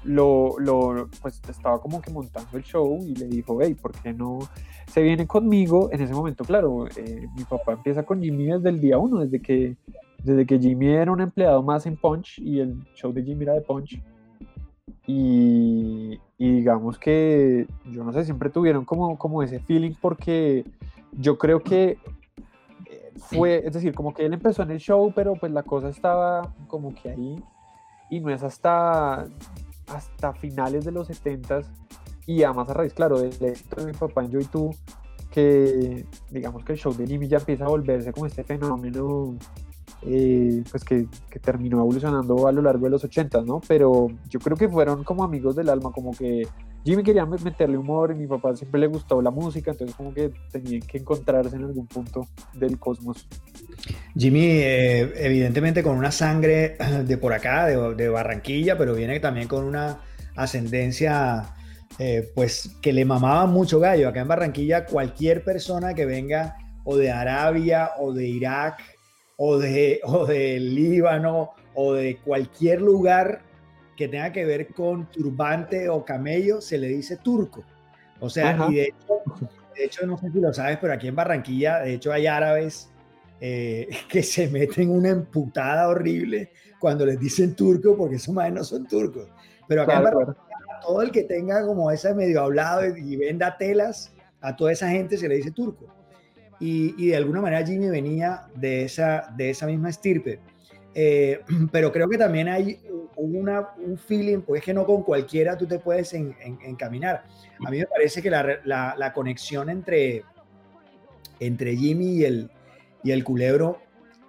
[0.04, 4.14] lo, lo, pues estaba como que montando el show y le dijo, hey, ¿por qué
[4.14, 4.40] no
[4.88, 5.90] se viene conmigo?
[5.92, 9.42] En ese momento, claro, eh, mi papá empieza con Jimmy desde el día uno, desde
[9.42, 9.78] que,
[10.24, 13.54] desde que Jimmy era un empleado más en Punch y el show de Jimmy era
[13.54, 14.02] de Punch.
[15.08, 20.66] Y, y digamos que, yo no sé, siempre tuvieron como, como ese feeling porque
[21.12, 21.98] yo creo que
[22.90, 25.90] eh, fue, es decir, como que él empezó en el show, pero pues la cosa
[25.90, 27.44] estaba como que ahí
[28.10, 29.28] y no es hasta,
[29.96, 31.66] hasta finales de los 70s
[32.26, 34.76] y además a raíz, claro, del éxito de mi papá en Yo y Tú,
[35.32, 39.36] que digamos que el show de Jimmy ya empieza a volverse como este fenómeno
[40.04, 43.62] eh, pues que, que terminó evolucionando a lo largo de los 80, ¿no?
[43.68, 46.48] Pero yo creo que fueron como amigos del alma, como que
[46.84, 50.14] Jimmy quería me- meterle humor y mi papá siempre le gustó la música, entonces como
[50.14, 53.28] que tenían que encontrarse en algún punto del cosmos.
[54.18, 59.64] Jimmy, eh, evidentemente con una sangre de por acá, de, Barranquilla, pero viene también con
[59.64, 60.00] una
[60.36, 61.54] ascendencia,
[62.00, 64.10] eh, pues que le mamaba mucho gallo.
[64.10, 68.82] Acá en Barranquilla, cualquier persona que venga o de Arabia o de Irak
[69.38, 73.42] o de, o de Líbano o de cualquier lugar
[74.02, 77.64] que tenga que ver con turbante o camello, se le dice turco.
[78.20, 79.22] O sea, y de hecho,
[79.76, 82.90] de hecho, no sé si lo sabes, pero aquí en Barranquilla, de hecho, hay árabes
[83.40, 88.64] eh, que se meten una emputada horrible cuando les dicen turco, porque esos más no
[88.64, 89.28] son turcos.
[89.68, 90.04] Pero acá
[90.82, 94.12] todo el que tenga como ese medio hablado y venda telas,
[94.42, 95.86] a toda esa gente se le dice turco.
[96.60, 100.40] Y, y de alguna manera Jimmy venía de esa, de esa misma estirpe.
[100.94, 102.80] Eh, pero creo que también hay
[103.16, 107.26] una, un feeling, pues es que no con cualquiera tú te puedes encaminar.
[107.66, 110.24] A mí me parece que la, la, la conexión entre,
[111.40, 112.52] entre Jimmy y el,
[113.04, 113.80] y el Culebro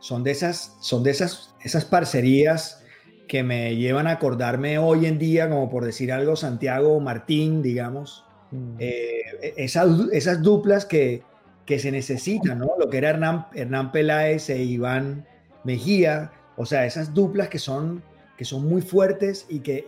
[0.00, 2.84] son de esas, son de esas, esas parcerías
[3.28, 8.26] que me llevan a acordarme hoy en día, como por decir algo, Santiago Martín, digamos,
[8.50, 8.76] mm.
[8.78, 11.22] eh, esas, esas, duplas que,
[11.64, 12.72] que, se necesitan, ¿no?
[12.78, 15.26] Lo que era Hernán, Hernán Peláez e Iván
[15.64, 18.02] Mejía, o sea, esas duplas que son,
[18.36, 19.84] que son muy fuertes y que,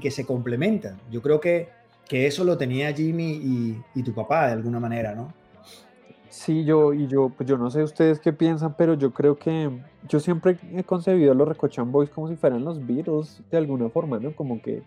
[0.00, 1.00] que se complementan.
[1.10, 1.68] Yo creo que,
[2.08, 5.34] que eso lo tenía Jimmy y, y tu papá de alguna manera, ¿no?
[6.28, 9.68] Sí, yo, y yo, pues yo no sé ustedes qué piensan, pero yo creo que
[10.08, 13.90] yo siempre he concebido a los Recochan Boys como si fueran los Beatles de alguna
[13.90, 14.34] forma, ¿no?
[14.34, 14.82] Como que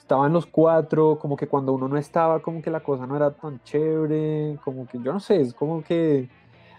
[0.00, 3.30] estaban los cuatro, como que cuando uno no estaba, como que la cosa no era
[3.30, 6.28] tan chévere, como que yo no sé, es como que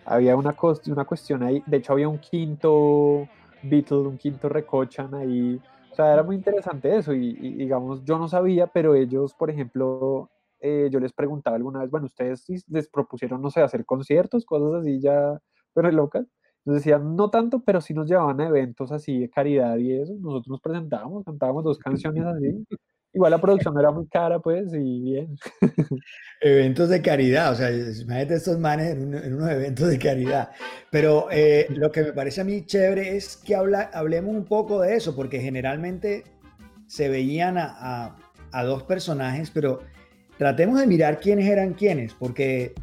[0.05, 0.55] había una,
[0.87, 3.27] una cuestión ahí, de hecho había un quinto
[3.61, 8.27] Beatle, un quinto Recochan ahí, o sea, era muy interesante eso, y digamos, yo no
[8.27, 10.29] sabía, pero ellos, por ejemplo,
[10.61, 14.81] eh, yo les preguntaba alguna vez, bueno, ustedes les propusieron, no sé, hacer conciertos, cosas
[14.81, 15.39] así ya,
[15.73, 16.27] pero locas.
[16.65, 20.13] Nos decían, no tanto, pero sí nos llevaban a eventos así de caridad y eso.
[20.19, 22.65] Nosotros nos presentábamos, cantábamos dos canciones así.
[23.13, 25.35] Igual la producción era muy cara, pues, y bien.
[26.41, 30.51] Eventos de caridad, o sea, imagínate estos manes en, unos eventos de caridad.
[30.91, 34.81] Pero eh, lo que me parece a mí chévere es que habla, hablemos un poco
[34.81, 36.23] de eso, porque generalmente
[36.87, 38.15] se veían a,
[38.51, 39.81] a dos personajes, pero
[40.37, 42.73] tratemos de mirar quiénes eran quiénes, porque,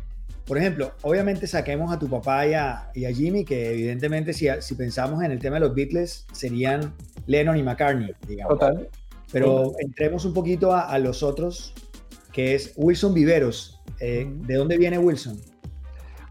[0.44, 5.22] por ejemplo, obviamente saquemos a tu papá y a, Jimmy, que evidentemente si, si, pensamos
[5.22, 6.92] en el tema de los Beatles, serían
[7.26, 8.58] Lennon y McCartney, digamos.
[8.58, 8.88] Total.
[9.40, 11.72] Pero entremos un poquito a, los otros,
[12.32, 13.80] que es Wilson Viveros.
[14.00, 15.38] Eh, ¿De dónde viene Wilson?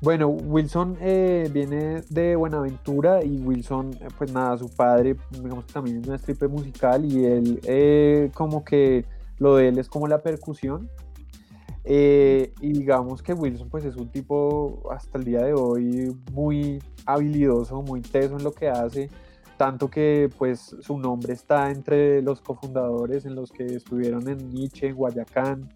[0.02, 5.74] Bueno, Wilson eh, viene de Buenaventura y Wilson, eh, pues nada, su padre, digamos que
[5.74, 9.06] también es una stripe musical y él como que
[9.40, 10.90] lo de él es como la percusión,
[11.88, 16.82] eh, y digamos que Wilson pues es un tipo hasta el día de hoy muy
[17.06, 19.12] habilidoso, muy teso en lo que hace,
[19.58, 24.88] tanto que pues su nombre está entre los cofundadores en los que estuvieron en Nietzsche,
[24.88, 25.70] en Guayacán,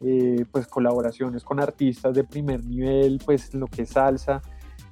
[0.00, 4.42] eh, pues colaboraciones con artistas de primer nivel, pues lo que es salsa.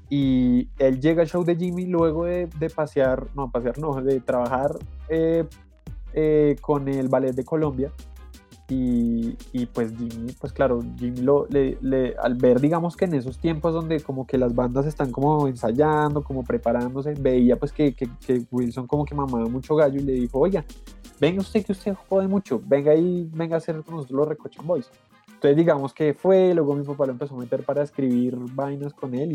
[0.09, 4.73] Y él llega al show de Jimmy luego de, pasear, no, pasear no, de trabajar
[5.09, 5.47] eh,
[6.61, 7.91] con el Ballet de Colombia
[9.53, 13.73] y, pues Jimmy, pues claro, Jimmy lo, le, al ver, digamos que en esos tiempos
[13.75, 18.09] donde como que las bandas están como ensayando, como preparándose, veía pues que, que,
[18.51, 20.65] Wilson como que mamaba mucho gallo y le dijo, oiga,
[21.21, 24.67] venga usted que usted jode mucho, venga ahí, venga a hacer con nosotros los Recochan
[24.67, 24.91] Boys.
[25.29, 29.15] Entonces digamos que fue, luego mi papá lo empezó a meter para escribir vainas con
[29.15, 29.33] él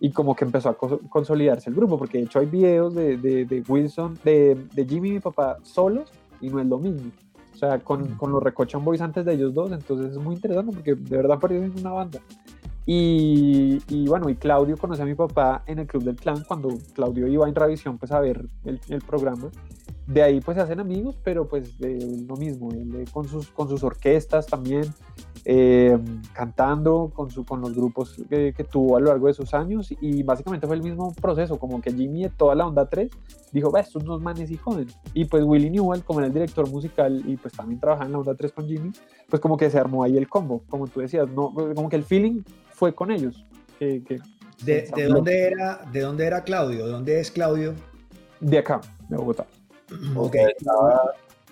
[0.00, 3.16] y, y como que empezó a consolidarse el grupo, porque de hecho hay videos de,
[3.16, 7.10] de, de Wilson, de, de Jimmy y mi papá solos y no es lo mismo.
[7.62, 10.72] O sea, con, con los Recochan Boys antes de ellos dos, entonces es muy interesante
[10.72, 12.18] porque de verdad parecen una banda.
[12.84, 16.70] Y, y, bueno, y Claudio conoce a mi papá en el Club del Clan cuando
[16.92, 19.48] Claudio iba en revisión pues a ver el, el programa.
[20.08, 22.70] De ahí pues se hacen amigos, pero pues de lo mismo,
[23.12, 24.92] con, sus, con sus orquestas también.
[25.44, 25.98] Eh,
[26.32, 30.22] cantando con, su, con los grupos que, tuvo a lo largo de sus años y
[30.22, 33.10] básicamente fue el mismo proceso, como que Jimmy de toda la onda 3
[33.50, 34.86] dijo, ve, estos dos manes y joden.
[35.14, 38.18] Y pues Willy Newell, como era el director musical y pues también trabajaba en la
[38.18, 38.92] onda 3 con Jimmy,
[39.28, 42.04] pues como que se armó ahí el combo, como tú decías, no, como que el
[42.04, 43.44] feeling fue con ellos.
[43.80, 44.00] Que,
[44.64, 46.86] ¿De, de, dónde era, ¿De dónde era Claudio?
[46.86, 47.74] ¿De dónde es Claudio?
[48.38, 49.44] De acá, de Bogotá.
[50.14, 50.36] Ok.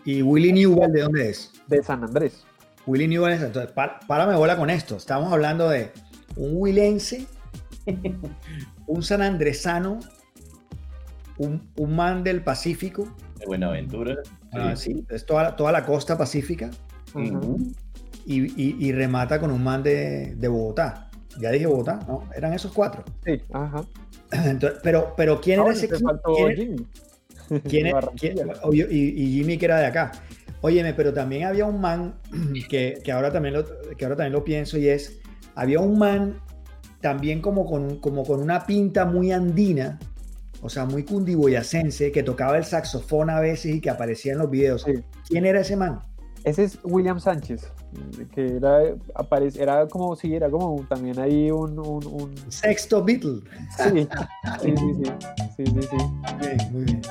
[0.05, 1.53] ¿Y Willy Newell de dónde es?
[1.66, 2.44] De San Andrés.
[2.87, 4.97] Willy Newell, entonces, párame bola con esto.
[4.97, 5.90] Estamos hablando de
[6.37, 7.27] un huilense,
[8.87, 10.01] un sanandresano,
[11.38, 13.14] un, un man del Pacífico.
[13.38, 14.16] De Buenaventura.
[14.53, 15.05] Ah, sí.
[15.11, 16.71] es toda, toda la costa pacífica.
[18.27, 21.09] y, y, remata con un man de, de Bogotá.
[21.38, 22.29] Ya dije Bogotá, ¿no?
[22.35, 23.05] Eran esos cuatro.
[23.25, 23.85] Sí, ajá.
[24.33, 26.87] Entonces, pero, pero ¿quién No, era ese te quién- faltó quién- Jimmy.
[27.69, 27.87] quién
[28.90, 30.12] y Jimmy que era de acá.
[30.62, 32.14] Óyeme, pero también había un man
[32.68, 33.64] que, que ahora también lo,
[33.96, 35.18] que ahora también lo pienso y es,
[35.55, 36.40] había un man
[37.01, 39.99] también como con, como con una pinta muy andina,
[40.61, 44.51] o sea, muy cundiboyacense, que tocaba el saxofón a veces y que aparecía en los
[44.51, 44.83] videos.
[44.83, 44.92] Sí.
[45.29, 46.01] ¿Quién era ese man?
[46.44, 47.70] Ese es William Sánchez,
[48.35, 48.81] que era,
[49.14, 53.40] aparece, era como, sí, era como también ahí un, un, un- Sexto Beatle.
[53.79, 54.09] sí,
[54.62, 55.05] sí, sí, sí,
[55.57, 55.96] sí, sí, sí.
[56.40, 57.03] Bien, muy bien.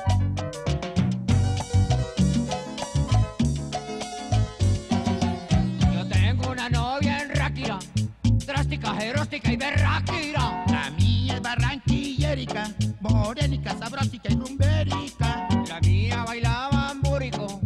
[8.94, 10.64] Jeróstica y berráquira.
[10.68, 15.48] La mía es barranquillerica, morenica, sabrósica y rumberica.
[15.68, 17.60] La mía bailaba ambúrico,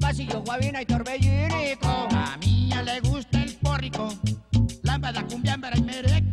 [0.00, 2.08] pasillo, guabina y torbellinico.
[2.10, 4.08] A mía le gusta el pórrico,
[4.82, 6.25] lámpara, cumbiámbara y merecome.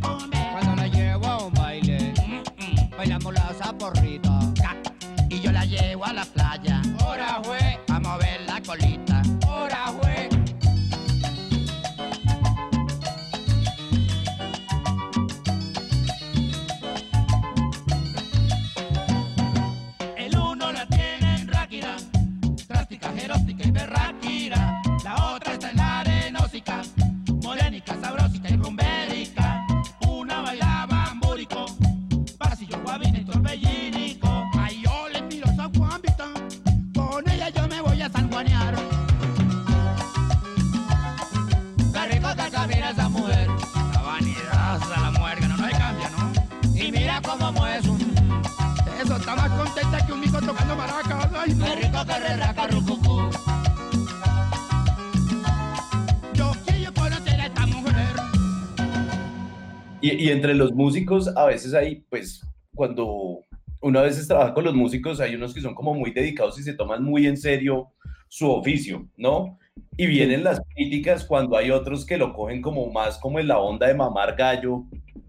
[60.01, 63.43] Y, y entre los músicos, a veces hay, pues, cuando
[63.83, 66.63] uno a veces trabaja con los músicos, hay unos que son como muy dedicados y
[66.63, 67.91] se toman muy en serio
[68.29, 69.59] su oficio, ¿no?
[69.97, 73.59] Y vienen las críticas cuando hay otros que lo cogen como más como en la
[73.59, 74.85] onda de mamar gallo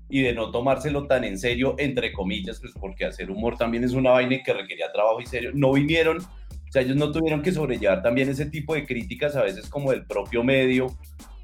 [0.09, 3.93] y de no tomárselo tan en serio, entre comillas, pues porque hacer humor también es
[3.93, 5.51] una vaina y que requería trabajo y serio.
[5.53, 6.19] No vinieron,
[6.75, 10.05] sea, ellos no tuvieron que sobrellevar también ese tipo de críticas, a veces como del
[10.07, 10.89] propio medio,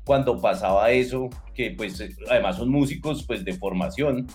[0.04, 4.26] cuando pasaba eso, que pues eh, además son músicos pues de formación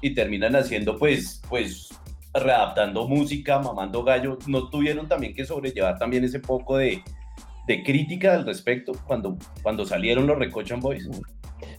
[0.00, 1.90] y terminan haciendo pues, pues
[2.34, 7.04] readaptando música, mamando gallo, no tuvieron también que sobrellevar también ese poco de,
[7.68, 11.08] de crítica al respecto cuando, cuando salieron los Recochan Boys.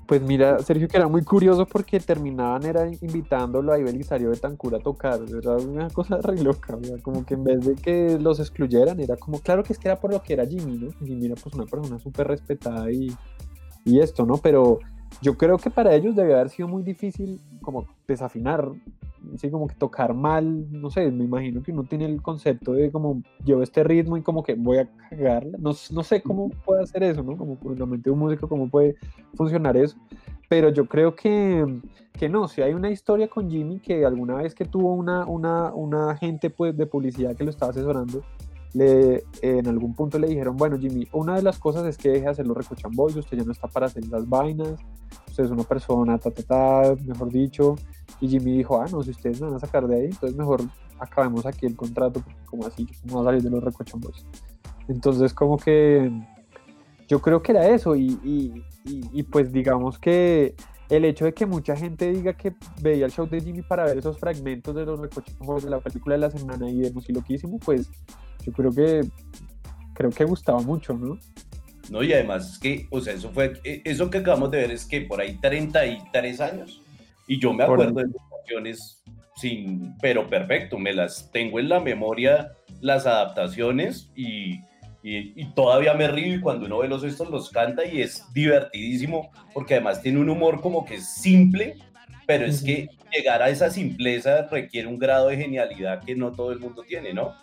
[0.05, 4.79] Pues mira, Sergio, que era muy curioso porque terminaban era invitándolo a Belisario Betancur a
[4.79, 8.99] tocar, era una cosa re loca, sea, como que en vez de que los excluyeran,
[8.99, 10.91] era como, claro que es que era por lo que era Jimmy, ¿no?
[11.05, 13.15] Jimmy era pues una persona súper respetada y,
[13.85, 14.37] y esto, ¿no?
[14.37, 14.79] Pero
[15.21, 18.69] yo creo que para ellos debe haber sido muy difícil como desafinar,
[19.33, 22.91] así como que tocar mal, no sé, me imagino que uno tiene el concepto de
[22.91, 26.83] como llevo este ritmo y como que voy a cagarla, no, no sé cómo puede
[26.83, 27.37] hacer eso, ¿no?
[27.37, 28.95] Como por la mente de un músico, cómo puede
[29.35, 29.97] funcionar eso,
[30.49, 31.81] pero yo creo que,
[32.13, 35.73] que no, si hay una historia con Jimmy que alguna vez que tuvo una, una,
[35.73, 38.21] una agente pues, de publicidad que lo estaba asesorando,
[38.73, 42.25] le, en algún punto le dijeron, bueno Jimmy, una de las cosas es que deje
[42.25, 44.75] de hacer los Recochan Boys, usted ya no está para hacer las vainas,
[45.27, 47.75] usted es una persona, ta, ta, ta, mejor dicho,
[48.19, 50.61] y Jimmy dijo, ah, no, si ustedes me van a sacar de ahí, entonces mejor
[50.99, 54.25] acabemos aquí el contrato, porque como así, yo voy a salir de los Recochan Boys.
[54.87, 56.11] Entonces como que
[57.07, 60.55] yo creo que era eso, y, y, y, y pues digamos que
[60.89, 63.97] el hecho de que mucha gente diga que veía el show de Jimmy para ver
[63.97, 67.59] esos fragmentos de los Recochan Boys de la película de la semana y de Musiloquísimo,
[67.59, 67.89] pues
[68.45, 69.01] yo creo que
[69.93, 71.17] creo que gustaba mucho, ¿no?
[71.89, 72.03] ¿no?
[72.03, 74.85] Y además es que, o sea, eso fue, eh, eso que acabamos de ver es
[74.85, 76.81] que por ahí 33 años.
[77.27, 79.03] Y yo me acuerdo de esas canciones
[79.35, 84.59] sin, pero perfecto, me las tengo en la memoria, las adaptaciones y,
[85.03, 88.25] y, y todavía me río y cuando uno ve los estos los canta y es
[88.33, 91.75] divertidísimo porque además tiene un humor como que es simple,
[92.25, 96.51] pero es que llegar a esa simpleza requiere un grado de genialidad que no todo
[96.51, 97.33] el mundo tiene, ¿no?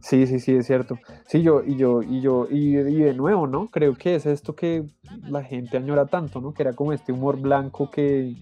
[0.00, 0.98] Sí, sí, sí, es cierto.
[1.26, 3.68] Sí, yo, y yo, y yo, y, y de nuevo, ¿no?
[3.68, 4.84] Creo que es esto que
[5.28, 6.54] la gente añora tanto, ¿no?
[6.54, 8.34] Que era como este humor blanco que,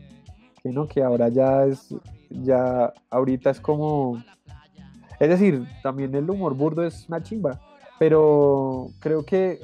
[0.63, 1.95] que no, que ahora ya es,
[2.31, 4.23] ya ahorita es como,
[5.19, 7.61] es decir, también el humor burdo es una chimba,
[7.99, 9.61] pero creo que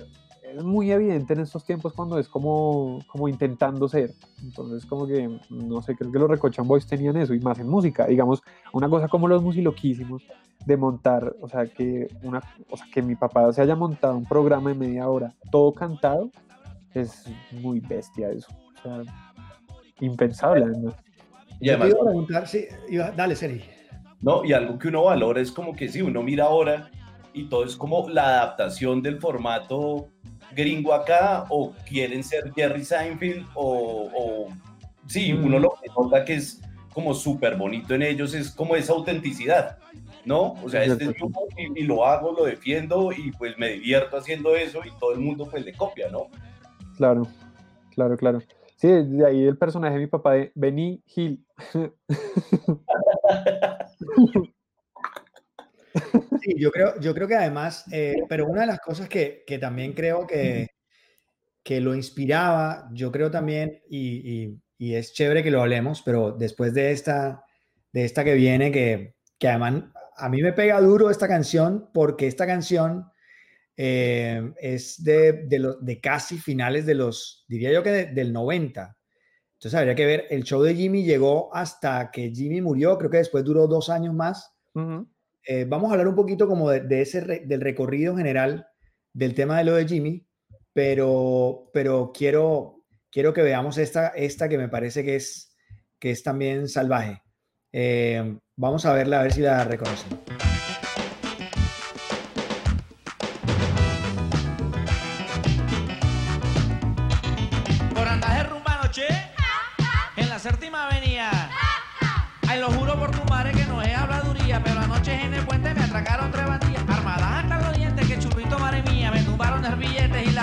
[0.57, 4.13] es muy evidente en estos tiempos cuando es como, como intentando ser.
[4.43, 7.69] Entonces, como que, no sé, creo que los Recochan Boys tenían eso, y más en
[7.69, 8.07] música.
[8.07, 10.23] Digamos, una cosa como los musiloquísimos,
[10.67, 14.27] de montar, o sea, que una, o sea, que mi papá se haya montado un
[14.27, 16.31] programa de media hora, todo cantado,
[16.95, 18.49] es muy bestia eso.
[18.53, 19.03] O sea,
[20.01, 20.67] impensable.
[20.67, 20.93] ¿no?
[21.61, 22.67] Y además, preguntar, sí,
[23.17, 23.63] dale, Seri.
[24.21, 26.91] No, y algo que uno valora es como que si uno mira ahora
[27.33, 30.09] y todo es como la adaptación del formato
[30.55, 34.49] gringo acá o quieren ser Jerry Seinfeld o, o
[35.07, 36.61] sí, uno lo que nota que es
[36.93, 39.79] como súper bonito en ellos es como esa autenticidad,
[40.27, 40.53] ¿no?
[40.63, 44.19] O sea, este es yo y, y, lo hago, lo defiendo y pues me divierto
[44.19, 46.27] haciendo eso y todo el mundo pues le copia, ¿no?
[46.97, 47.27] Claro,
[47.95, 48.41] claro, claro.
[48.77, 51.45] Sí, de ahí el personaje de mi papá de Benny Hill.
[56.43, 59.59] Sí, yo creo, yo creo que además, eh, pero una de las cosas que, que
[59.59, 60.69] también creo que,
[61.63, 66.33] que, lo inspiraba, yo creo también, y, y, y, es chévere que lo hablemos, pero
[66.33, 67.45] después de esta,
[67.93, 69.85] de esta que viene, que, que además
[70.17, 73.11] a mí me pega duro esta canción, porque esta canción
[73.77, 78.97] eh, es de, de, de, casi finales de los, diría yo que del 90.
[79.55, 83.19] Entonces habría que ver, el show de Jimmy llegó hasta que Jimmy murió, creo que
[83.19, 84.53] después duró dos años más.
[85.47, 88.67] Eh, vamos a hablar un poquito como de, ese, del recorrido general
[89.13, 90.27] del tema de lo de Jimmy,
[90.73, 95.57] pero, pero quiero, quiero que veamos esta, esta que me parece que es,
[95.99, 97.23] que es también salvaje.
[97.73, 100.32] Eh, vamos a verla, a ver si la reconocen.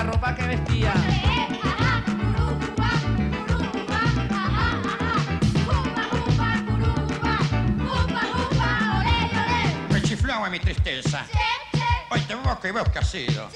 [0.04, 0.94] Ropa que vestía.
[9.92, 11.26] Me chiflaba mi tristeza.
[12.10, 13.50] Hoy te busco y veo que ha sido.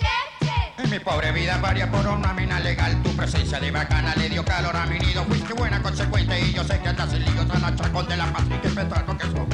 [0.78, 4.44] En mi pobre vida varia por una mina legal Tu presencia de bacana le dio
[4.44, 7.64] calor a mi nido Fuiste buena, consecuente y yo sé que andas en líos Al
[7.64, 9.48] achacón de la paz y que petardo que somos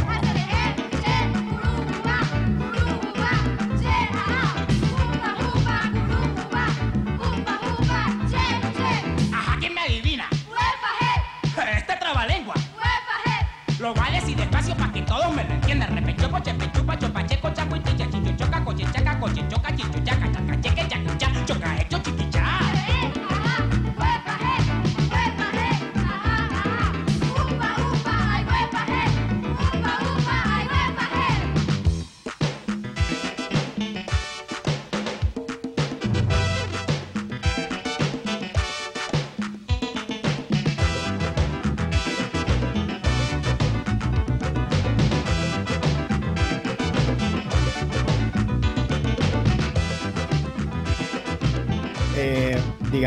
[14.59, 16.97] despacio para que todos me lo entiendan Repecho, poche, pechupa,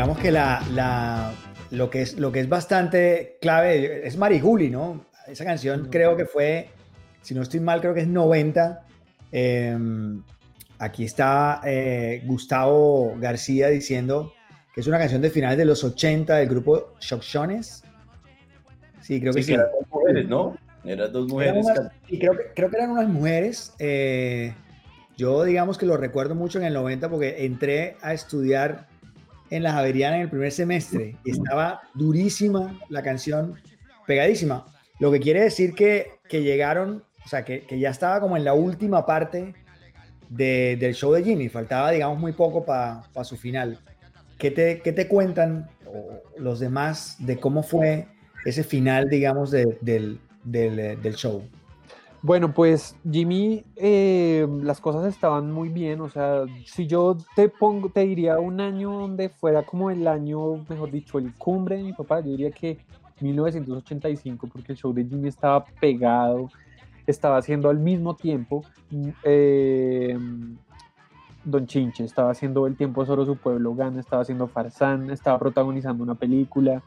[0.03, 1.33] digamos que la, la,
[1.71, 5.05] lo, que es, lo que es bastante clave es Mariguli, ¿no?
[5.27, 6.69] Esa canción creo que fue,
[7.21, 8.81] si no estoy mal, creo que es 90.
[9.31, 9.77] Eh,
[10.79, 14.33] aquí está eh, Gustavo García diciendo
[14.75, 17.83] que es una canción de finales de los 80 del grupo Shockshones.
[19.01, 19.53] Sí, creo que Sí, sí.
[19.53, 20.57] eran dos mujeres, ¿no?
[20.83, 21.65] Eran dos Eran mujeres.
[21.65, 23.73] unas- y creo, que, creo que eran unas mujeres.
[23.79, 24.53] eh,
[25.15, 28.87] yo digamos que lo recuerdo mucho en el 90 porque entré a estudiar
[29.55, 33.55] en la Javeriana en el primer semestre y estaba durísima la canción,
[34.07, 34.65] pegadísima.
[34.99, 38.43] Lo que quiere decir que, que llegaron, o sea, que, que ya estaba como en
[38.45, 39.53] la última parte
[40.29, 43.79] de- del show de Jimmy, faltaba digamos muy poco para su final.
[44.37, 45.69] ¿Qué te, qué te cuentan
[46.37, 48.07] los demás de cómo fue
[48.45, 51.43] ese final, digamos, de- del, del, eh, del show?
[52.23, 57.89] Bueno, pues Jimmy, eh, las cosas estaban muy bien, o sea, si yo te pongo,
[57.89, 61.91] te diría un año donde fuera como el año, mejor dicho, el cumbre de mi
[61.91, 62.77] papá, yo diría que
[63.19, 66.49] 1985, porque el show de Jimmy estaba pegado,
[67.05, 70.17] estaba haciendo al mismo tiempo, mm, eh,
[71.43, 76.01] Don Chinche, estaba haciendo El tiempo solo su pueblo gana, estaba haciendo Farsán, estaba protagonizando
[76.01, 76.83] una película,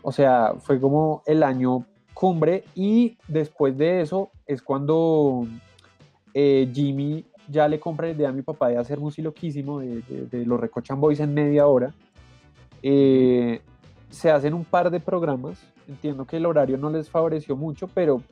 [0.00, 1.84] o sea, fue como el año
[2.14, 5.46] cumbre y después de eso es cuando
[6.32, 10.46] eh, Jimmy ya le compra la idea a mi papá de hacer Music Loquísimo de
[10.46, 11.92] los Recochan Boys en media hora.
[12.82, 13.60] Eh,
[14.10, 15.58] se hacen un par de programas,
[15.88, 18.22] entiendo que el horario no les favoreció mucho, pero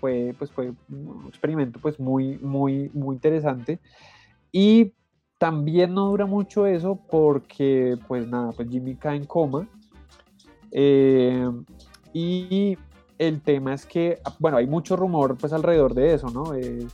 [0.00, 3.78] fue, pues, fue un experimento pues, muy, muy, muy interesante.
[4.50, 4.92] Y
[5.38, 9.68] también no dura mucho eso porque, pues nada, pues Jimmy cae en coma.
[10.70, 11.50] Eh,
[12.12, 12.78] y
[13.18, 16.54] el tema es que, bueno, hay mucho rumor pues alrededor de eso, ¿no?
[16.54, 16.86] Eh,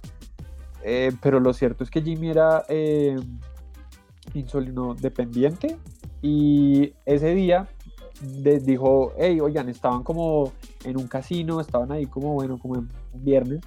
[0.84, 3.16] eh, pero lo cierto es que Jimmy era eh,
[4.34, 5.76] insulino dependiente
[6.20, 7.68] y ese día
[8.20, 10.52] de- dijo, hey, oigan, estaban como
[10.84, 13.60] en un casino, estaban ahí como, bueno, como en viernes,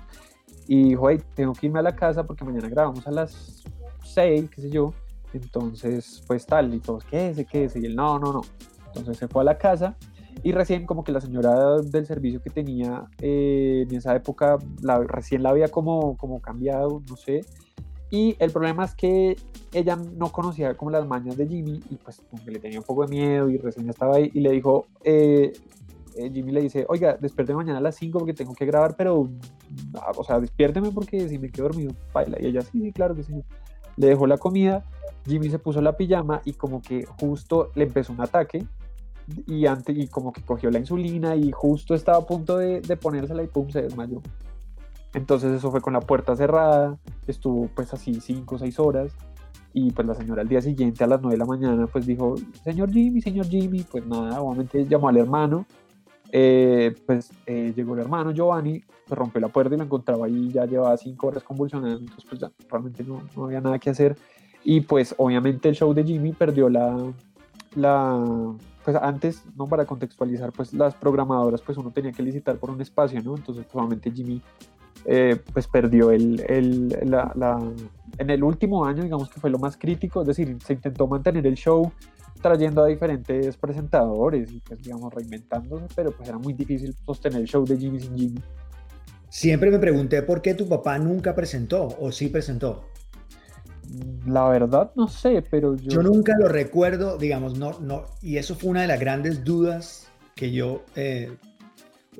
[0.68, 3.64] y dijo, hey, tengo que irme a la casa porque mañana grabamos a las
[4.03, 4.93] 6, qué sé yo,
[5.34, 8.41] entonces, pues tal, y todos, quédese, quédese, y él, no, no, no,
[8.88, 9.95] entonces se fue a la casa,
[10.43, 14.99] y recién como que la señora del servicio que tenía eh, en esa época, la,
[14.99, 17.41] recién la había como, cambiado, no sé,
[18.11, 19.36] y el problema es que
[19.73, 23.09] ella no conocía como las mañas de Jimmy y pues le tenía un poco de
[23.09, 25.51] miedo y recién estaba ahí y le dijo, eh,
[26.15, 29.27] eh, Jimmy le dice, oiga, despiérteme mañana a las 5 porque tengo que grabar, pero,
[29.95, 32.38] ah, o sea, despiérteme porque si me quedo dormido, baila.
[32.39, 33.23] Y ella, sí, sí, claro que.
[33.97, 34.83] Le dejó la comida,
[35.25, 38.65] Jimmy se puso la pijama y como que justo le empezó un ataque
[39.47, 42.97] y, antes, y como que cogió la insulina y justo estaba a punto de, de
[42.97, 44.21] ponérsela y pum, se desmayó.
[45.13, 49.13] Entonces eso fue con la puerta cerrada, estuvo pues así 5 o 6 horas
[49.73, 52.36] y pues la señora al día siguiente a las 9 de la mañana pues dijo,
[52.63, 55.65] señor Jimmy, señor Jimmy, pues nada, obviamente llamó al hermano,
[56.32, 60.51] eh, pues eh, llegó el hermano Giovanni, pues, rompió la puerta y lo encontraba ahí,
[60.51, 64.17] ya llevaba 5 horas convulsionando, entonces pues ya realmente no había nada que hacer
[64.65, 66.97] y pues obviamente el show de Jimmy perdió la,
[67.76, 68.23] la
[68.84, 72.80] pues antes, no para contextualizar, pues las programadoras pues uno tenía que licitar por un
[72.82, 73.36] espacio, ¿no?
[73.36, 74.41] Entonces probablemente Jimmy
[75.05, 77.71] eh, pues perdió el, el, la, la-
[78.17, 81.45] en el último año, digamos que fue lo más crítico, es decir, se intentó mantener
[81.47, 81.91] el show
[82.41, 87.47] trayendo a diferentes presentadores y pues digamos reinventándose, pero pues era muy difícil sostener el
[87.47, 88.39] show de Jimmy sin Jimmy.
[89.30, 92.86] Siempre me pregunté por qué tu papá nunca presentó o sí presentó.
[94.25, 95.89] La verdad no sé, pero yo...
[95.89, 100.07] Yo nunca lo recuerdo, digamos, no, no, y eso fue una de las grandes dudas
[100.36, 100.83] que yo...
[100.95, 101.31] eh,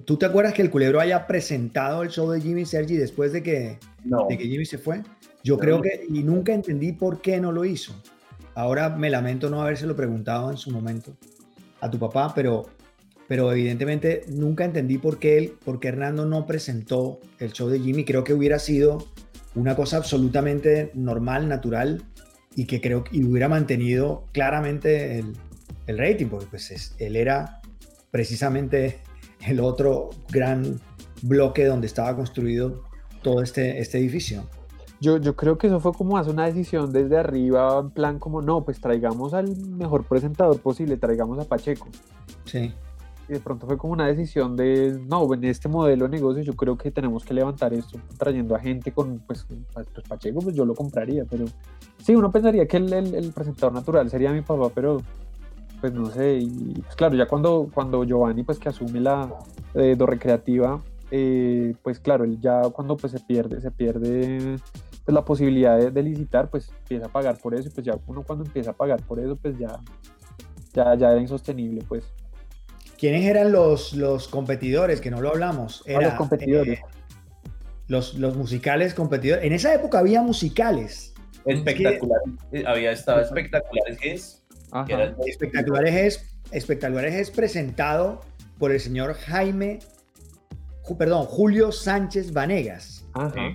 [0.06, 3.42] ¿Tú te acuerdas que el culebro haya presentado el show de Jimmy Sergi después de
[3.42, 4.26] que, No.
[4.28, 5.02] de que Jimmy se fue?
[5.44, 5.62] Yo No.
[5.62, 7.94] creo que, y nunca entendí por qué no lo hizo.
[8.56, 11.16] Ahora me lamento no habérselo preguntado en su momento
[11.82, 12.66] a tu papá, pero,
[13.28, 17.80] pero evidentemente nunca entendí por qué, él, por qué Hernando no presentó el show de
[17.80, 18.04] Jimmy.
[18.04, 19.06] Creo que hubiera sido
[19.56, 22.04] una cosa absolutamente normal, natural,
[22.56, 25.34] y que creo que hubiera mantenido claramente el,
[25.88, 27.62] el rating, porque pues es- él era
[28.12, 29.00] precisamente
[29.48, 30.80] el otro gran
[31.22, 32.84] bloque donde estaba construido
[33.22, 34.48] todo este, este edificio.
[35.02, 38.42] Yo, yo creo que eso fue como hacer una decisión desde arriba, en plan como,
[38.42, 41.88] no, pues traigamos al mejor presentador posible, traigamos a Pacheco.
[42.46, 42.74] Sí.
[43.28, 46.54] Y de pronto fue como una decisión de, no, en este modelo de negocio yo
[46.56, 50.64] creo que tenemos que levantar esto trayendo a gente con, pues, pues Pacheco, pues yo
[50.64, 51.46] lo compraría, pero
[52.04, 55.02] sí, uno pensaría que el, el- el presentador natural sería mi papá, pero
[55.82, 59.34] pues no sé, y pues claro, ya cuando, cuando Giovanni pues que asume la
[59.74, 60.80] eh, do recreativa,
[61.12, 64.58] eh, pues claro, él ya cuando pues se pierde, se pierde
[65.04, 67.98] pues la posibilidad de, de licitar, pues empieza a pagar por eso, y pues ya
[68.08, 69.80] uno cuando empieza a pagar por eso, pues ya,
[70.74, 72.06] ya, ya era insostenible, pues.
[72.98, 75.02] ¿Quiénes eran los, los competidores?
[75.02, 75.84] Que no lo hablamos.
[75.88, 76.80] Los competidores.
[76.80, 76.84] eh,
[77.88, 79.44] los, los musicales competidores.
[79.46, 81.14] En esa época había musicales.
[81.46, 82.20] Espectacular.
[82.52, 84.42] Eh, Había estado espectaculares es.
[84.88, 88.22] El- Espectaculares es, Espectaculares es presentado
[88.58, 89.80] por el señor Jaime,
[90.84, 93.54] Ju- perdón, Julio Sánchez Vanegas, Ajá.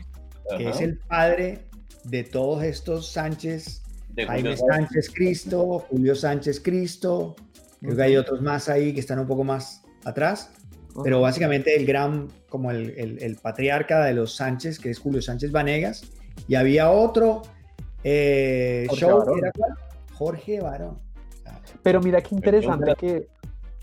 [0.56, 0.70] que Ajá.
[0.70, 1.58] es el padre
[2.04, 7.36] de todos estos Sánchez, De Jaime Julio Sánchez Cristo, Julio Sánchez Cristo,
[7.80, 10.52] creo que hay otros más ahí que están un poco más atrás,
[11.04, 15.22] pero básicamente el gran, como el, el- el patriarca de los Sánchez, que es Julio
[15.22, 16.02] Sánchez Vanegas,
[16.48, 17.42] y había otro
[18.04, 19.38] eh, Jorge show, Barón.
[19.38, 19.52] ¿era?
[20.14, 20.98] Jorge Barón.
[21.82, 23.28] Pero mira qué interesante que.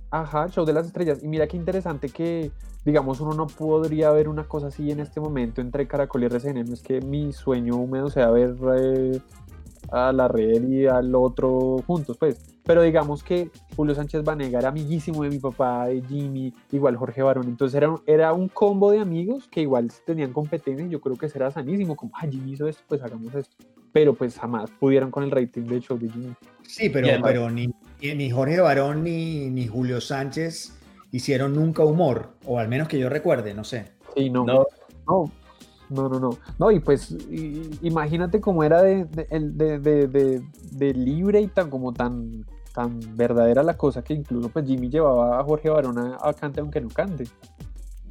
[0.09, 1.19] Ajá, show de las estrellas.
[1.21, 2.51] Y mira qué interesante que,
[2.85, 6.65] digamos, uno no podría ver una cosa así en este momento entre Caracol y RCN.
[6.65, 9.19] No es que mi sueño húmedo sea ver eh,
[9.91, 12.37] a la red y al otro juntos, pues.
[12.67, 17.21] Pero digamos que Julio Sánchez Vanega era amiguísimo de mi papá, de Jimmy, igual Jorge
[17.23, 17.47] Barón.
[17.47, 21.15] Entonces era, un- era un combo de amigos que igual tenían competencia y yo creo
[21.15, 21.95] que eso era sanísimo.
[21.95, 23.55] Como, ah, Jimmy hizo esto, pues hagamos esto.
[23.93, 26.33] Pero pues jamás pudieron con el rating del show de Jimmy.
[26.63, 27.69] Sí, pero, Y además- pero ni,
[28.01, 30.77] ni- Jorge Barón ni, ni Julio Sánchez
[31.11, 33.93] hicieron nunca humor, o al menos que yo recuerde, no sé.
[34.13, 34.45] Sí, no.
[34.45, 34.65] No.
[35.07, 35.31] No,
[35.89, 36.29] no, no, no.
[36.59, 40.41] No, y pues y- imagínate cómo era de, de, el- de- de- de-
[40.71, 42.45] de libre y tan como tan,
[42.77, 46.59] tan verdadera la cosa que incluso pues Jimmy llevaba a Jorge Barón a, a cante
[46.59, 47.23] aunque no cante.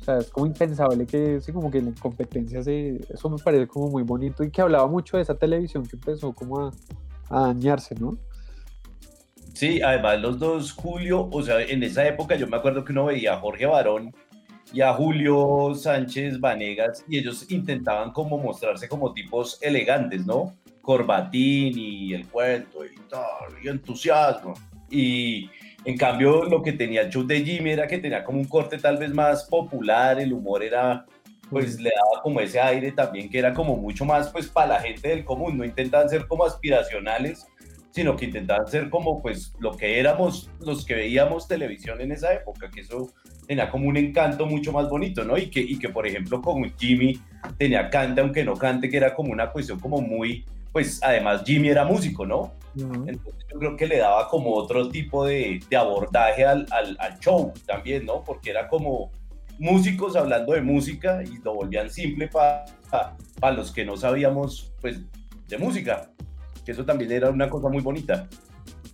[0.00, 3.68] O sea, es como impensable que sí, como que la competencia se, eso me parece
[3.68, 6.72] como muy bonito y que hablaba mucho de esa televisión que empezó como a,
[7.30, 8.18] a dañarse, ¿no?
[9.54, 13.04] Sí, además los dos, Julio, o sea, en esa época yo me acuerdo que uno
[13.04, 14.12] veía a Jorge Barón
[14.72, 20.56] y a Julio Sánchez Vanegas y ellos intentaban como mostrarse como tipos elegantes, ¿no?
[20.86, 24.54] Corbatín y el cuento y tal, y entusiasmo.
[24.88, 25.50] Y
[25.84, 28.76] En cambio, lo que tenía el show de Jimmy era que tenía como un corte
[28.76, 31.06] tal vez más popular, el humor era,
[31.48, 34.80] pues le daba como ese aire también que era como mucho más pues para la
[34.80, 37.46] gente del común, no intentaban ser como aspiracionales,
[37.92, 42.34] sino que intentaban ser como pues lo que éramos los que veíamos televisión en esa
[42.34, 43.12] época, que eso
[43.46, 45.38] tenía como un encanto mucho más bonito, ¿no?
[45.38, 47.20] Y que, y que por ejemplo con Jimmy
[47.58, 50.44] tenía cante aunque no cante, que era como una cuestión como muy,
[50.76, 52.52] pues además Jimmy era músico, ¿no?
[52.76, 57.18] Entonces yo creo que le daba como otro tipo de, de abordaje al, al, al,
[57.18, 58.22] show también, ¿no?
[58.22, 59.10] Porque era como
[59.58, 62.66] músicos hablando de música y lo volvían simple para
[63.40, 65.00] para los que no sabíamos, pues,
[65.48, 66.10] de música.
[66.62, 68.28] Que eso también era una cosa muy bonita.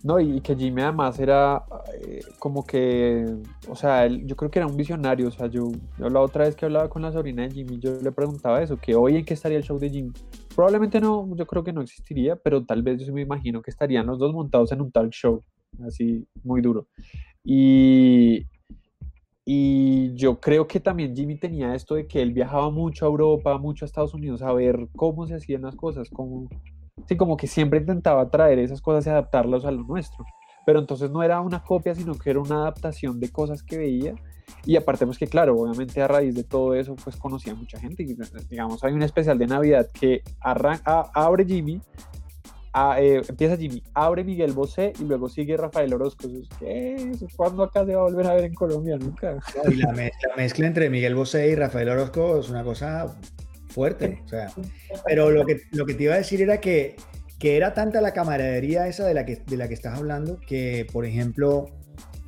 [0.03, 1.63] No, y que Jimmy además era
[1.97, 3.25] eh, como que,
[3.69, 6.57] o sea, él, yo creo que era un visionario, o sea, yo, la otra vez
[6.57, 9.33] que hablaba con la sobrina de Jimmy, yo le preguntaba eso, que hoy en qué
[9.33, 10.11] estaría el show de Jimmy.
[10.53, 14.05] Probablemente no, yo creo que no existiría, pero tal vez yo me imagino que estarían
[14.05, 15.41] los dos montados en un talk show,
[15.87, 16.87] así muy duro.
[17.41, 18.45] Y,
[19.45, 23.57] y yo creo que también Jimmy tenía esto de que él viajaba mucho a Europa,
[23.57, 26.49] mucho a Estados Unidos a ver cómo se hacían las cosas, cómo,
[27.07, 30.25] sí, como que siempre intentaba traer esas cosas y adaptarlas a lo nuestro.
[30.65, 34.15] Pero entonces no era una copia, sino que era una adaptación de cosas que veía.
[34.65, 37.79] Y aparte, pues que claro, obviamente a raíz de todo eso, pues conocía a mucha
[37.79, 38.03] gente.
[38.03, 38.15] Y,
[38.49, 41.81] digamos, hay un especial de Navidad que arranca, abre Jimmy,
[42.71, 46.27] a, eh, empieza Jimmy, abre Miguel Bosé y luego sigue Rafael Orozco.
[46.59, 47.11] ¿Qué?
[47.35, 48.97] ¿Cuándo acá se va a volver a ver en Colombia?
[48.97, 49.37] Nunca.
[49.69, 53.15] y la, la, mezcla entre Miguel Bosé y Rafael Orozco es una cosa
[53.73, 54.21] fuerte.
[54.23, 54.51] O sea,
[55.05, 56.95] pero lo que, lo que te iba a decir era que,
[57.39, 60.87] que era tanta la camaradería esa de la, que, de la que estás hablando que,
[60.91, 61.67] por ejemplo,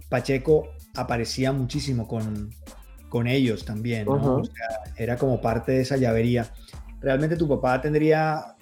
[0.10, 2.50] Pacheco aparecía muchísimo con,
[3.10, 4.06] con ellos también.
[4.06, 4.38] ¿no?
[4.38, 4.68] o sea,
[4.98, 6.52] era como parte de esa llavería.
[7.02, 8.56] Realmente tu papá tendría,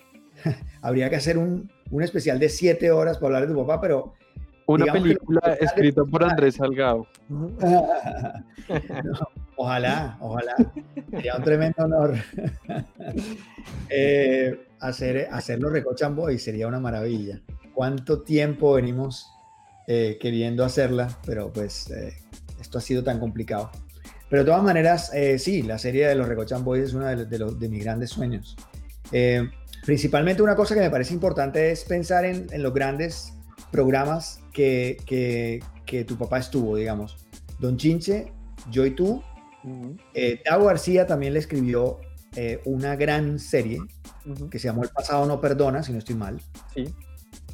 [0.82, 4.14] habría que hacer un, un especial de siete horas para hablar de tu papá, pero
[4.66, 7.06] una película escrita por Andrés Salgado.
[9.56, 10.56] ojalá, ojalá.
[11.12, 12.16] Sería un tremendo honor.
[13.90, 17.42] eh, hacer, hacerlo Recochan Boy sería una maravilla.
[17.74, 19.32] ¿Cuánto tiempo venimos
[19.88, 21.18] eh, queriendo hacerla?
[21.26, 22.14] Pero pues eh,
[22.60, 23.72] esto ha sido tan complicado.
[24.30, 27.26] Pero de todas maneras, eh, sí, la serie de los Recochan Boys es uno de,
[27.26, 28.56] de, los, de mis grandes sueños.
[29.86, 33.34] principalmente una cosa que me parece importante es pensar en, en los grandes
[33.74, 37.18] programas que, que, que, tu papá estuvo, digamos.
[37.60, 38.32] Don Chinche,
[38.72, 39.22] yo y tú.
[39.64, 39.96] Uh
[40.66, 42.00] García también le escribió
[42.36, 44.50] eh, una gran serie uh -huh.
[44.50, 46.40] que se llamó El pasado no perdona, si no estoy mal.
[46.74, 46.94] Sí.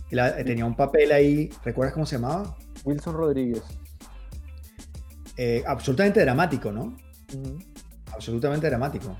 [0.09, 0.43] Y la, sí.
[0.43, 2.57] Tenía un papel ahí, ¿recuerdas cómo se llamaba?
[2.83, 3.63] Wilson Rodríguez.
[5.37, 6.97] Eh, absolutamente dramático, ¿no?
[7.33, 7.59] Uh
[8.11, 9.17] Absolutamente dramático.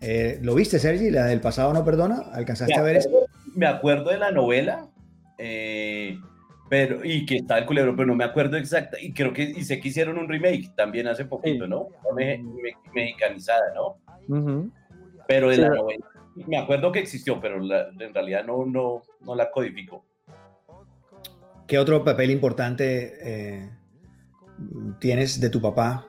[0.00, 1.10] Eh, ¿Lo viste, Sergi?
[1.10, 2.24] La del pasado no perdona.
[2.32, 3.10] ¿Alcanzaste a ver eso?
[3.54, 4.88] Me acuerdo de la novela.
[5.38, 6.18] Eh,
[6.72, 9.62] pero y que está el culebro, pero no me acuerdo exacta, y creo que y
[9.62, 11.70] sé que hicieron un remake también hace poquito, sí.
[11.70, 11.88] ¿no?
[12.16, 13.98] Me, me, mexicanizada, ¿no?
[14.28, 14.70] Uh -huh.
[15.28, 15.60] Pero de sí.
[15.60, 20.02] la novela, me acuerdo que existió, pero la, en realidad no, no, no la codificó.
[21.66, 23.70] ¿Qué otro papel importante eh,
[24.98, 26.08] tienes de tu papá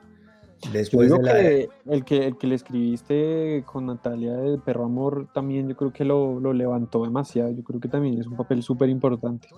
[0.72, 1.32] después yo de la...
[1.34, 5.92] que el que el que le escribiste con Natalia de Perro Amor también yo creo
[5.92, 9.48] que lo, lo levantó demasiado yo creo que también es un papel súper importante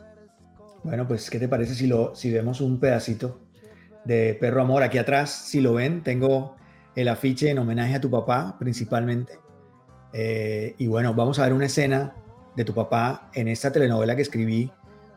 [0.87, 3.41] bueno, pues, ¿qué te parece si, lo, si vemos un pedacito
[4.05, 4.85] de Perro Amor?
[4.85, 6.55] Aquí atrás, si lo ven, tengo
[6.95, 9.33] el afiche en homenaje a tu papá, principalmente.
[10.13, 12.15] Eh, y bueno, vamos a ver una escena
[12.55, 14.71] de tu papá en esta telenovela que escribí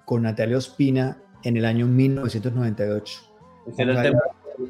[0.06, 3.22] con Natalia Ospina en el año 1998.
[3.68, 4.22] ¿Ese era el tema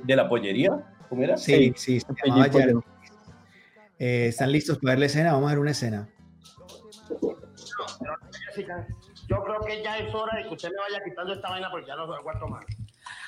[0.04, 0.84] de la pollería?
[1.08, 1.38] ¿Cómo era?
[1.38, 2.06] Sí, sí, sí
[4.00, 5.32] eh, ¿Están listos para ver la escena?
[5.32, 6.10] Vamos a ver una escena.
[9.28, 11.88] Yo creo que ya es hora de que usted me vaya quitando esta vaina porque
[11.88, 12.66] ya no se aguanto más.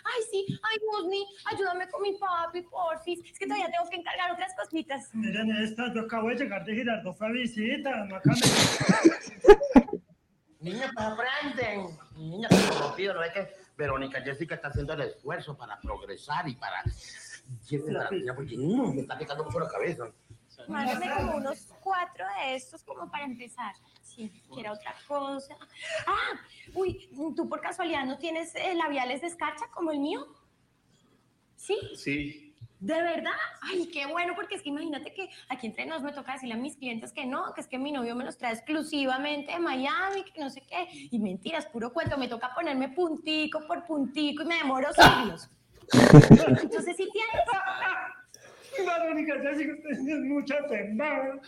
[0.03, 0.45] Ay, sí.
[0.63, 3.19] Ay, Guzni, ayúdame con mi papi, porfis.
[3.23, 5.13] Es que todavía tengo que encargar otras cositas.
[5.13, 8.05] Miren esta, yo acabo de llegar de Girardot, fue a visita.
[8.05, 8.31] No acá
[10.59, 11.87] Niña, pues aprenden.
[12.15, 16.47] Niña, te lo pido, ¿no es que Verónica Jessica está haciendo el esfuerzo para progresar
[16.47, 16.83] y para...
[18.35, 20.05] Porque mm, me está picando mucho la cabeza.
[20.67, 23.73] Mándame como unos cuatro de estos como para empezar.
[24.15, 25.55] Si quiera otra cosa.
[26.05, 26.39] Ah,
[26.73, 30.27] uy, ¿tú por casualidad no tienes eh, labiales de escarcha como el mío?
[31.55, 31.77] ¿Sí?
[31.95, 32.55] Sí.
[32.79, 33.31] ¿De verdad?
[33.61, 36.57] Ay, qué bueno, porque es que imagínate que aquí entre nos me toca decirle a
[36.57, 40.23] mis clientes que no, que es que mi novio me los trae exclusivamente de Miami,
[40.23, 40.87] que no sé qué.
[41.11, 45.49] Y mentiras, puro cuento, me toca ponerme puntico por puntico y me demoro siglos.
[46.63, 47.41] Entonces, si tienes...
[48.79, 51.39] Verónica, ya sigo teniendo mucha temblada.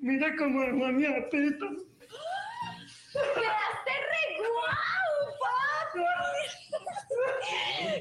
[0.00, 1.66] Mira cómo dejó a mi apito.
[3.12, 6.04] Quedaste re guau, papi.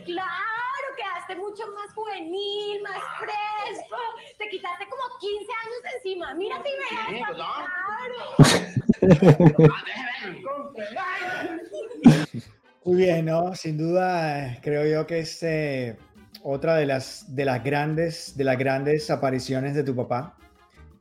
[0.06, 3.98] Claro, quedaste mucho más juvenil, más fresco.
[4.38, 6.34] Te quitaste como 15 años encima.
[6.34, 6.78] Mírate y Sí,
[7.14, 7.30] verás.
[7.30, 7.66] ¿verdad?
[10.92, 11.58] Claro.
[12.84, 13.56] Muy bien, ¿no?
[13.56, 15.98] Sin duda, creo yo que es eh,
[16.44, 20.36] otra de las, de las grandes, de las grandes apariciones de tu papá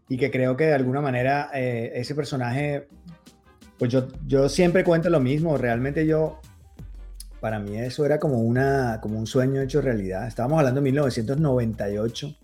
[0.08, 2.88] y que creo que de alguna manera eh, ese personaje,
[3.78, 6.40] pues yo, yo siempre cuento lo mismo, realmente yo,
[7.40, 10.26] para mí eso era como, una, como un sueño hecho realidad.
[10.26, 12.34] Estábamos hablando de 1998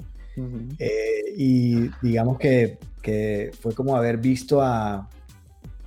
[0.78, 5.08] eh, y digamos que, que fue como haber visto a,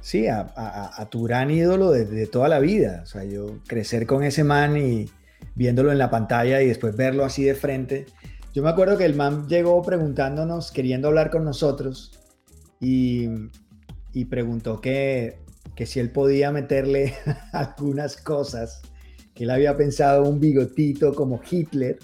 [0.01, 3.01] sí, a, a- a tu gran ídolo desde toda la vida.
[3.03, 5.09] O sea, yo crecer con ese man y
[5.55, 8.05] viéndolo en la pantalla y después verlo así de frente.
[8.53, 12.19] Yo me acuerdo que el man llegó preguntándonos, queriendo hablar con nosotros
[12.79, 13.27] y,
[14.15, 15.39] y preguntó que,
[15.75, 17.13] que si él podía meterle
[17.51, 18.81] algunas cosas,
[19.33, 21.99] que él había pensado un bigotito como Hitler.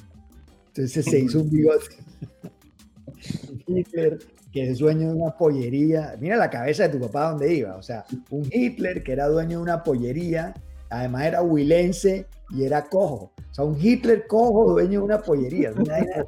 [0.67, 1.95] Entonces se hizo un bigote.
[3.65, 4.19] Hitler,
[4.51, 6.17] que es dueño de una pollería.
[6.19, 7.77] Mira la cabeza de tu papá donde iba.
[7.77, 10.53] O sea, un Hitler que era dueño de una pollería,
[10.89, 13.31] además era huilense y era cojo.
[13.37, 15.71] O sea, un Hitler cojo dueño de una pollería.
[15.71, 16.25] Una una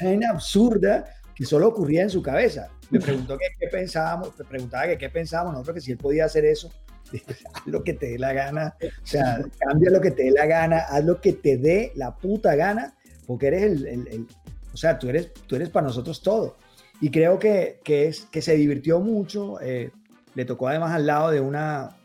[0.00, 1.04] vaina absurda
[1.40, 2.68] que solo ocurría en su cabeza.
[2.90, 6.26] Me preguntó que qué pensábamos, me preguntaba que qué pensábamos nosotros, que si él podía
[6.26, 6.70] hacer eso.
[7.54, 10.44] Haz lo que te dé la gana, o sea, cambia lo que te dé la
[10.44, 12.94] gana, haz lo que te dé la puta gana,
[13.26, 14.26] porque eres el, el- el-
[14.72, 16.56] o sea, tú eres, tú eres para nosotros todo.
[17.00, 19.58] Y creo que, que, es, que se divirtió mucho.
[19.62, 19.90] eh,
[20.34, 21.96] le tocó además al lado de una,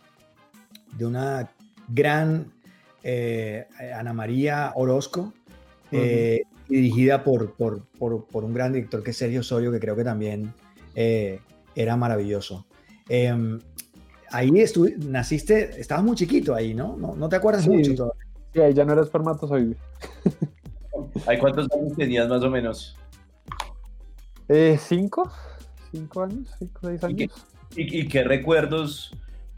[0.98, 1.52] de una
[1.90, 2.54] gran
[3.04, 5.34] eh, Ana María Orozco,
[5.92, 9.80] eh, y dirigida por, por, por- por un gran director que es Sergio Osorio, que
[9.80, 10.54] creo que también
[10.96, 11.40] eh,
[11.76, 12.66] era maravilloso.
[13.10, 13.60] Em,
[14.32, 14.52] ahí
[14.98, 16.96] naciste, estabas muy chiquito ahí, ¿no?
[16.98, 17.70] No, no te acuerdas Sí.
[17.70, 18.26] mucho todavía.
[18.54, 19.76] Sí, ahí ya no era espermatozoide.
[21.28, 22.98] ¿Hay cuántos años tenías más o menos?
[24.48, 25.32] Eh, ¿Cinco?
[25.92, 26.50] ¿Cinco años?
[26.60, 27.46] ¿Cinco, seis ¿Y qué, años?
[27.76, 29.12] y- y qué recuerdos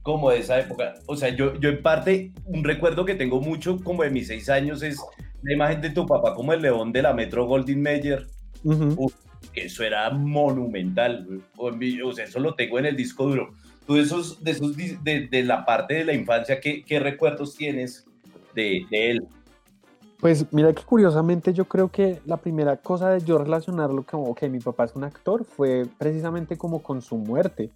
[0.08, 0.93] como de esa época?
[1.05, 4.47] O sea, yo, yo en parte, un recuerdo que tengo mucho como de mis seis
[4.47, 4.97] años es
[5.41, 8.26] la imagen de tu papá como el león de la Metro Goldwyn Mayer.
[8.64, 9.14] Uf,
[9.51, 11.41] que eso era monumental.
[11.58, 11.74] O,
[12.14, 13.49] sea, eso lo tengo en el disco duro.
[13.86, 17.55] Tú de esos, de, esos, de, de la parte de la infancia, ¿qué, qué recuerdos
[17.58, 18.05] tienes
[18.55, 19.28] de, de él?
[20.22, 24.47] Pues mira que curiosamente yo creo que la primera cosa de yo relacionarlo como que
[24.47, 27.72] mi papá es un actor fue precisamente como con su muerte,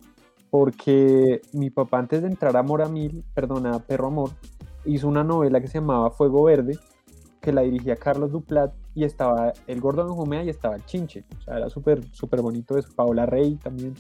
[0.52, 4.32] porque mi papá antes de entrar a Amor a Mil, perdona, Perro Amor,
[4.86, 6.78] hizo una novela que se llamaba Fuego Verde,
[7.40, 11.42] que la dirigía Carlos Duplat y estaba el Gordo Benjumea y estaba el Chinche, o
[11.42, 13.96] sea, era súper súper bonito eso, Paola Rey también.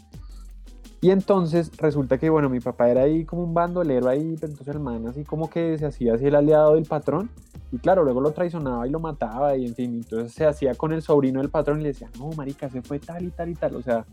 [1.03, 4.75] Y entonces resulta que, bueno, mi papá era ahí como un bandolero ahí, pero entonces
[4.75, 7.31] el man así como que se hacía así el aliado del patrón.
[7.71, 10.91] Y claro, luego lo traicionaba y lo mataba y en fin, entonces se hacía con
[10.91, 13.55] el sobrino del patrón y le decía, no, marica, se fue tal y tal y
[13.55, 14.05] tal, o sea,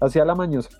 [0.00, 0.70] hacía la mañosa.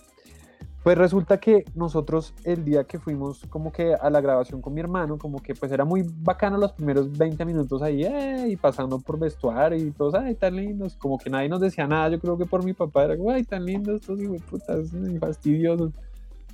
[0.82, 4.80] Pues resulta que nosotros el día que fuimos como que a la grabación con mi
[4.80, 8.98] hermano, como que pues era muy bacano los primeros 20 minutos ahí, eh, y pasando
[8.98, 12.38] por vestuario y todos, ay, tan lindos, como que nadie nos decía nada, yo creo
[12.38, 15.92] que por mi papá era ay, tan lindos estos hijos putas, eh, fastidiosos.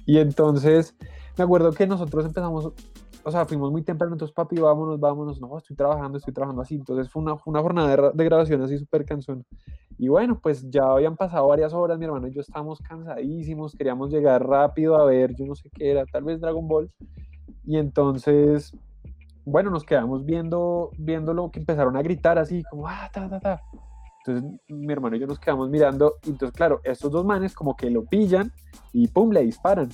[0.07, 0.97] Y entonces
[1.39, 2.72] me acuerdo que nosotros empezamos,
[3.27, 6.77] o sea, fuimos muy temprano, entonces papi, vámonos, vámonos, no, estoy trabajando, estoy trabajando así,
[6.77, 9.45] entonces fue una, una jornada de, de grabación así súper cansón.
[9.99, 14.12] Y bueno, pues ya habían pasado varias horas, mi hermano y yo estábamos cansadísimos, queríamos
[14.12, 16.89] llegar rápido a ver, yo no sé qué era, tal vez Dragon Ball.
[17.64, 18.72] Y entonces,
[19.45, 23.62] bueno, nos quedamos viendo, viéndolo que empezaron a gritar así, como, ah, ta, ta, ta.
[24.24, 27.74] Entonces mi hermano y yo nos quedamos mirando, y entonces, claro, estos dos manes como
[27.74, 28.53] que lo pillan
[28.93, 29.89] y pum, le disparan.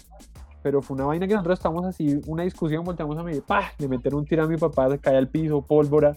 [0.62, 3.72] Pero fue una vaina que nosotros estábamos así, una discusión, volteamos a medir, ¡pah!
[3.78, 6.16] Le metieron un tiro a mi papá, cae al piso, pólvora.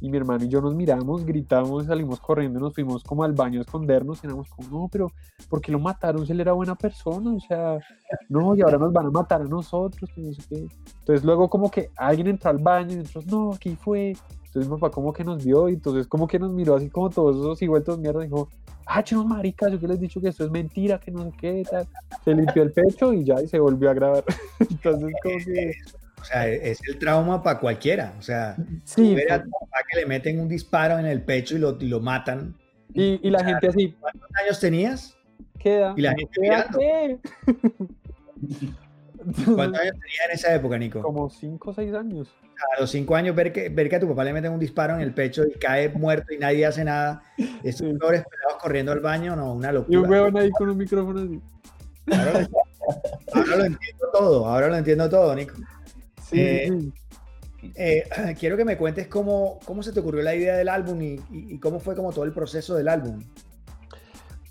[0.00, 3.60] Y mi hermano y yo nos miramos, gritamos, salimos corriendo, nos fuimos como al baño
[3.60, 4.22] a escondernos.
[4.22, 5.10] Y como, no, pero
[5.48, 7.32] ¿por qué lo mataron si él era buena persona?
[7.32, 7.78] O sea,
[8.28, 10.66] no, y ahora nos van a matar a nosotros, no sé qué.
[10.98, 14.14] Entonces luego como que alguien entró al baño y nosotros, no, aquí fue.
[14.54, 17.10] Entonces mi papá como que nos vio y entonces como que nos miró así como
[17.10, 18.48] todos esos y vueltos mierda y dijo,
[18.86, 21.32] ah, chinos maricas, yo que les he dicho que esto es mentira, que no sé
[21.40, 21.88] qué, tal.
[22.24, 24.22] Se limpió el pecho y ya y se volvió a grabar.
[24.60, 25.72] entonces como que...
[26.20, 28.14] O sea, es el trauma para cualquiera.
[28.16, 31.56] O sea, Sí, ver a tu papá que le meten un disparo en el pecho
[31.56, 32.54] y lo, y lo matan.
[32.92, 35.18] Y, y la O sea, gente así, ¿Cuántos años tenías?
[35.58, 35.94] queda.
[35.96, 36.78] Y la gente queda, mirando.
[36.78, 37.18] ¿qué?
[39.52, 41.02] ¿Cuántos años tenías en esa época, Nico?
[41.02, 42.28] Como 5 o 6 años.
[42.76, 44.94] A los cinco años, ver que, ver que a tu papá le meten un disparo
[44.94, 47.22] en el pecho y cae muerto y nadie hace nada.
[47.62, 50.08] Estos pobres pelados corriendo al baño, no, una Y un locura.
[50.10, 51.40] huevón ahí con un micrófono así.
[53.32, 55.54] Ahora lo entiendo todo, ahora lo entiendo todo, Nico.
[56.22, 56.92] Sí, Eh, sí.
[57.76, 58.04] Eh,
[58.38, 61.54] quiero que me cuentes cómo, cómo se te ocurrió la idea del álbum y, y-
[61.54, 63.22] y cómo fue como todo el proceso del álbum.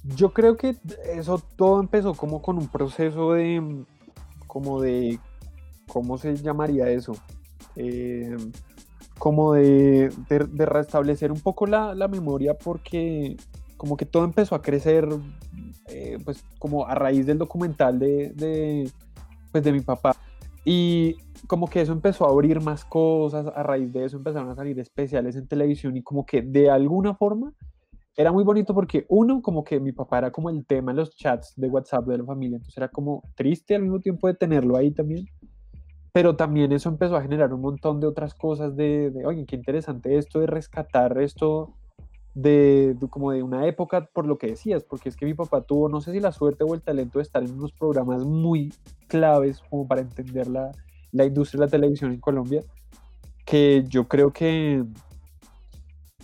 [0.03, 0.75] Yo creo que
[1.13, 3.85] eso todo empezó como con un proceso de,
[4.47, 5.17] como de,
[5.87, 7.13] ¿cómo se llamaría eso?
[7.75, 8.35] Eh,
[9.19, 13.37] como de, de- de restablecer un poco la, la memoria porque
[13.77, 15.07] como que todo empezó a crecer,
[15.89, 18.89] eh, pues como a raíz del documental de, de,
[19.51, 20.15] pues de mi papá.
[20.65, 21.17] Y
[21.47, 24.79] como que eso empezó a abrir más cosas, a raíz de eso empezaron a salir
[24.79, 27.53] especiales en televisión y como que de alguna forma
[28.15, 31.15] era muy bonito porque uno, como que mi papá era como el tema en los
[31.15, 34.77] chats de WhatsApp de la familia, entonces era como triste al mismo tiempo de tenerlo
[34.77, 35.25] ahí también,
[36.13, 39.55] pero también eso empezó a generar un montón de otras cosas de, de oye, qué
[39.55, 41.73] interesante esto de rescatar esto
[42.35, 45.61] de, de como de una época por lo que decías, porque es que mi papá
[45.61, 48.71] tuvo, no sé si la suerte o el talento de estar en unos programas muy
[49.07, 50.71] claves como para entender la,
[51.11, 52.63] la industria de la televisión en Colombia,
[53.43, 54.85] que yo creo que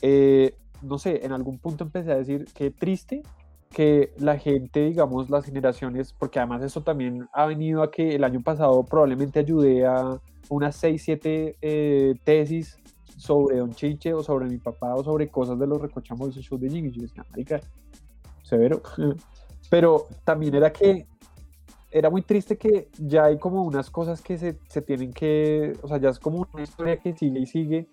[0.02, 3.24] eh, no sé, en algún punto empecé a decir qué triste
[3.72, 8.24] que la gente, digamos, las generaciones, porque además eso también ha venido a que el
[8.24, 12.80] año pasado probablemente ayudé a unas 6, 7 eh, tesis
[13.17, 16.57] sobre Don Chiche o sobre mi papá o sobre cosas de los recochamos de show
[16.57, 16.91] de Jimmy.
[16.91, 17.59] Yo decía, marica,
[18.43, 18.82] severo.
[19.70, 21.05] Pero también era que
[21.91, 25.88] era muy triste que ya hay como unas cosas que se, se tienen que, o
[25.88, 27.88] sea, ya es como una historia que sigue y sigue.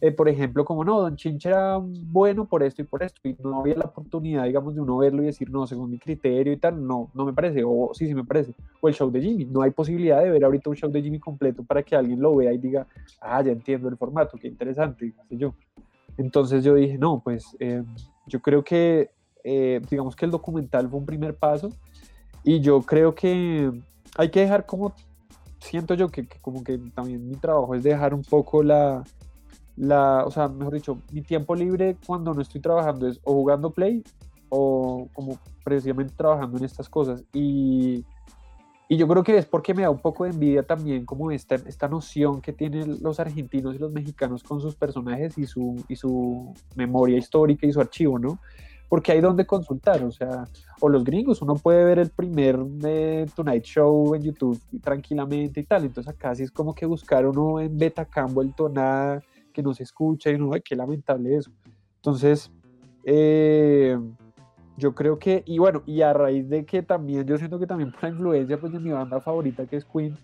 [0.00, 3.36] Eh, por ejemplo, como no, Don Chinche era bueno por esto y por esto, y
[3.42, 6.56] no había la oportunidad, digamos, de uno verlo y decir, no, según mi criterio y
[6.56, 8.54] tal, no, no me parece, o sí, sí me parece.
[8.80, 11.18] O el show de Jimmy, no hay posibilidad de ver ahorita un show de Jimmy
[11.18, 12.86] completo para que alguien lo vea y diga,
[13.20, 15.54] ah, ya entiendo el formato, qué interesante, qué sé yo.
[16.16, 17.82] Entonces yo dije, no, pues eh,
[18.26, 19.10] yo creo que,
[19.42, 21.70] eh, digamos que el documental fue un primer paso,
[22.44, 23.72] y yo creo que
[24.16, 24.94] hay que dejar como,
[25.58, 29.02] siento yo que, que como que también mi trabajo es dejar un poco la,
[29.78, 33.70] la, o sea, mejor dicho, mi tiempo libre cuando no estoy trabajando es o jugando
[33.70, 34.02] play
[34.48, 37.24] o como precisamente trabajando en estas cosas.
[37.32, 38.04] Y,
[38.88, 41.54] y yo creo que es porque me da un poco de envidia también como esta,
[41.54, 45.94] esta noción que tienen los argentinos y los mexicanos con sus personajes y su, y
[45.94, 48.38] su memoria histórica y su archivo, ¿no?
[48.88, 50.44] Porque hay donde consultar, o sea,
[50.80, 55.64] o los gringos, uno puede ver el primer eh, Tonight Show en YouTube tranquilamente y
[55.64, 59.22] tal, entonces acá sí es como que buscar uno en Betacam vuelto nada,
[59.58, 61.50] que no se escucha y uno, ay, qué lamentable eso.
[61.96, 62.48] Entonces,
[63.02, 63.98] eh,
[64.76, 67.90] yo creo que, y bueno, y a raíz de que también, yo siento que también
[67.90, 70.16] por la influencia pues, de mi banda favorita que es Queen,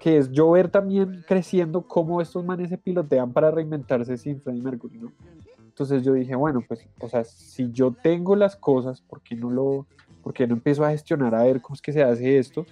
[0.00, 4.62] que es yo ver también creciendo cómo estos manes se pilotean para reinventarse sin Freddie
[4.62, 5.12] Mercury, ¿no?
[5.58, 9.50] Entonces yo dije, bueno, pues, o sea, si yo tengo las cosas, ¿por qué no
[9.50, 9.86] lo,
[10.22, 12.64] por qué no empiezo a gestionar a ver cómo es que se hace esto?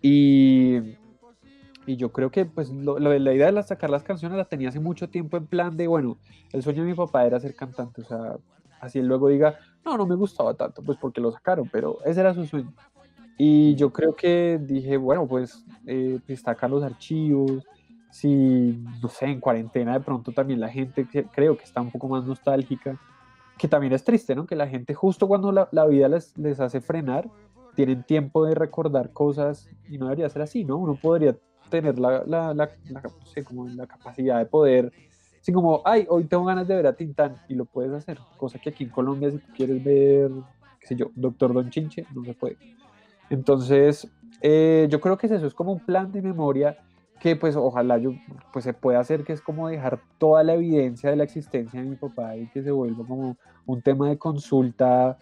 [0.00, 0.96] Y,
[1.86, 4.68] y yo creo que pues lo- lo la idea de sacar las canciones la tenía
[4.70, 6.18] hace mucho tiempo en plan de, bueno,
[6.52, 8.36] el sueño de mi papá era ser cantante, o sea,
[8.80, 12.20] así él luego diga, no, no me gustaba tanto, pues porque lo sacaron, pero ese
[12.20, 12.72] era su sueño.
[13.38, 17.62] Y yo creo que dije, bueno, pues eh, destacar los archivos,
[18.10, 22.08] si, no sé, en cuarentena de pronto también la gente creo que está un poco
[22.08, 22.96] más nostálgica,
[23.58, 24.46] que también es triste, ¿no?
[24.46, 27.28] Que la gente justo cuando la, la vida les, les hace frenar,
[27.74, 30.76] tienen tiempo de recordar cosas y no debería ser así, ¿no?
[30.78, 31.36] Uno podría
[31.68, 34.92] tener la, la, la, la- no sé, como la capacidad de poder,
[35.40, 38.58] así como, ay, hoy tengo ganas de ver a Tintán y lo puedes hacer, cosa
[38.58, 40.30] que aquí en Colombia si tú quieres ver,
[40.80, 42.58] qué sé yo, Doctor Don Chinche, no se puede.
[43.28, 44.10] Entonces,
[44.40, 46.78] eh, yo creo que es eso, es como un plan de memoria
[47.18, 48.16] que pues ojalá yo
[48.52, 51.86] pues se pueda hacer, que es como dejar toda la evidencia de la existencia de
[51.86, 55.18] mi papá y que se vuelva como un tema de consulta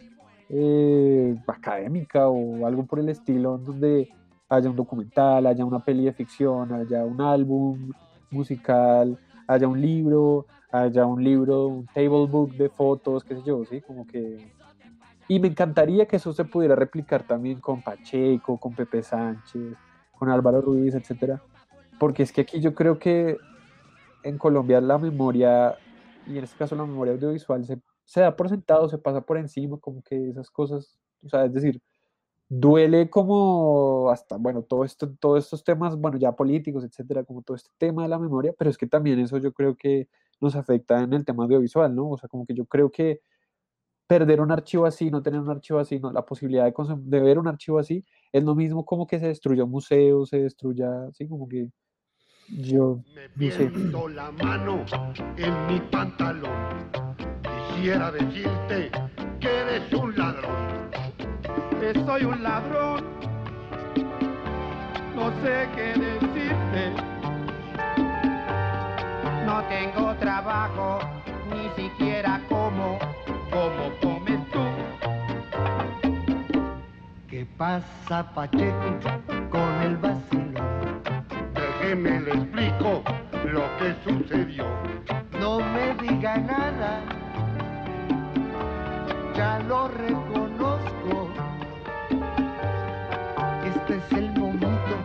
[0.49, 4.11] eh, académica o algo por el estilo, donde
[4.55, 7.92] haya un documental, haya una peli de ficción, haya un álbum
[8.30, 13.64] musical, haya un libro, haya un libro, un table book de fotos, qué sé yo,
[13.64, 14.52] sí, como que...
[15.28, 19.74] Y me encantaría que eso se pudiera replicar también con Pacheco, con Pepe Sánchez,
[20.12, 21.40] con Álvaro Ruiz, etcétera,
[21.98, 23.38] porque es que aquí yo creo que
[24.22, 25.76] en Colombia la memoria,
[26.26, 29.38] y en este caso la memoria audiovisual, se, se da por sentado, se pasa por
[29.38, 31.80] encima, como que esas cosas, o sea, es decir,
[32.61, 37.57] duele como hasta, bueno, todo esto, todos estos temas, bueno, ya políticos, etcétera, como todo
[37.57, 40.09] este tema de la memoria, pero es que también eso yo creo que
[40.40, 42.11] nos afecta en el tema audiovisual, ¿no?
[42.11, 43.20] O sea, como que yo creo que
[44.07, 47.38] perder un archivo así, no tener un archivo así, no, la posibilidad de, de ver
[47.38, 51.26] un archivo así, es lo mismo como que se destruya un museo, se destruya, así
[51.26, 51.70] como que
[52.48, 53.02] yo,
[53.36, 53.68] no sé.
[53.68, 54.84] Viento la mano
[55.38, 56.50] en mi pantalón.
[57.74, 58.90] Quisiera decirte
[59.40, 60.84] que eres un ladrón.
[61.80, 63.05] Que soy un ladrón.
[65.14, 66.92] no sé qué decirte.
[69.46, 70.98] No tengo trabajo,
[71.50, 72.98] ni siquiera como,
[73.50, 74.61] como comes tú.
[77.28, 78.98] ¿Qué pasa, Pacheco,
[79.50, 81.02] con el vacilón?
[81.55, 83.02] Déjeme le explico
[83.44, 84.66] lo que sucedió.
[85.38, 87.00] No me diga nada,
[89.36, 91.34] ya lo reconozco.
[93.87, 94.97] Este es el momento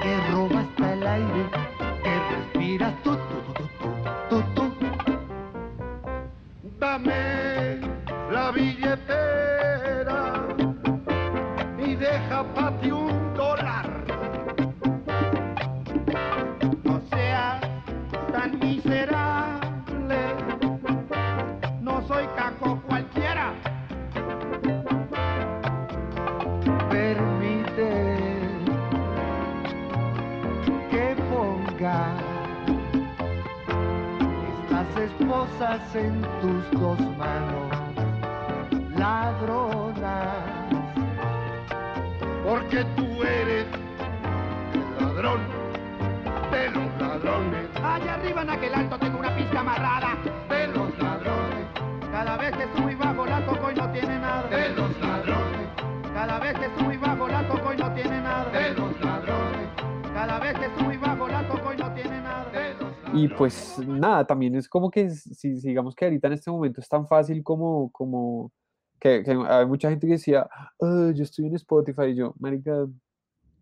[0.00, 1.44] que roba hasta el aire,
[2.02, 3.18] que respiras tú,
[4.30, 4.88] tú, tú, tú.
[6.80, 7.80] Dame
[8.32, 10.46] la billetera
[11.78, 12.72] y deja pa'
[35.74, 37.68] en tus dos manos,
[38.96, 40.28] ladronas.
[42.44, 43.66] Porque tú eres
[44.72, 45.40] el ladrón
[46.52, 47.66] de los ladrones.
[47.82, 50.16] Allá arriba en aquel alto tengo una pizca amarrada
[50.48, 51.66] de los ladrones.
[52.12, 54.42] Cada vez que subo y bajo la toco y no tiene nada.
[54.44, 55.68] De los ladrones.
[56.14, 58.44] Cada vez que subo y bajo la toco y no tiene nada.
[58.50, 59.68] De los ladrones.
[60.14, 61.23] Cada vez que subo y bajo
[63.14, 66.80] Y pues nada, también es como que si si digamos que ahorita en este momento
[66.80, 68.52] es tan fácil como, como
[68.98, 70.48] que, que hay mucha gente que decía,
[70.80, 72.86] "Ah, yo estoy en Spotify y yo, marica,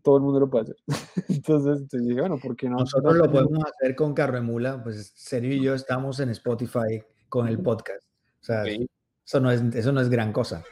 [0.03, 0.77] todo el mundo lo puede hacer.
[1.29, 2.77] entonces, entonces dije, bueno, ¿por qué no?
[2.77, 7.03] Nosotros lo podemos hacer con Carro de Mula, pues Sergio y yo estamos en Spotify
[7.29, 8.05] con el podcast.
[8.41, 10.65] O sea, eso, no es, eso no es gran cosa.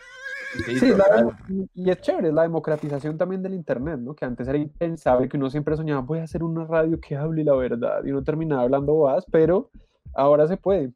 [0.52, 1.36] Sí, la
[1.74, 4.14] y es chévere, es la democratización también del Internet, ¿no?
[4.14, 7.44] Que antes era impensable, que uno siempre soñaba, voy a hacer una radio que hable
[7.44, 9.70] la verdad, y uno terminaba hablando bobadas, pero
[10.14, 10.92] ahora se puede.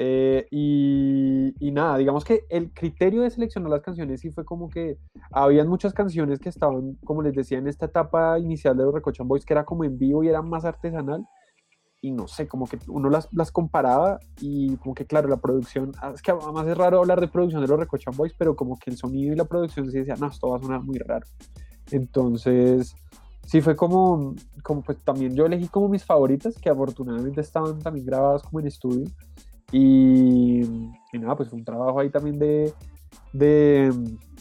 [0.00, 4.68] Eh, y, y nada, digamos que el criterio de seleccionar las canciones sí fue como
[4.68, 4.96] que
[5.32, 9.26] habían muchas canciones que estaban, como les decía, en esta etapa inicial de los Recochan
[9.26, 11.26] Boys, que era como en vivo y era más artesanal,
[12.00, 15.92] y no sé, como que uno las, las comparaba y como que claro, la producción,
[16.00, 18.78] ah, es que además es raro hablar de producción de los Recochan Boys, pero como
[18.78, 21.26] que el sonido y la producción sí decía, no, esto va a sonar muy raro.
[21.90, 22.94] Entonces,
[23.46, 28.06] sí fue como, como pues también yo elegí como mis favoritas, que afortunadamente estaban también
[28.06, 29.06] grabadas como en estudio.
[29.72, 32.72] Y, y nada, pues fue un trabajo ahí también de,
[33.32, 33.92] de,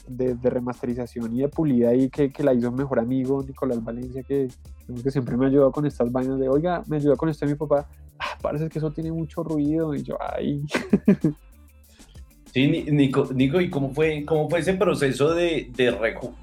[0.08, 3.84] de- de remasterización y de pulida ahí que, que la hizo mi mejor amigo Nicolás
[3.84, 4.48] Valencia, que,
[5.10, 7.88] siempre me ayudó con estas vainas de, oiga, me ayudó con esto mi papá,
[8.20, 10.62] ah, parece que eso tiene mucho ruido, y yo, ay.
[12.54, 15.92] Sí, Ni- Nico, Nico, ¿y cómo fue, cómo fue ese proceso de, de,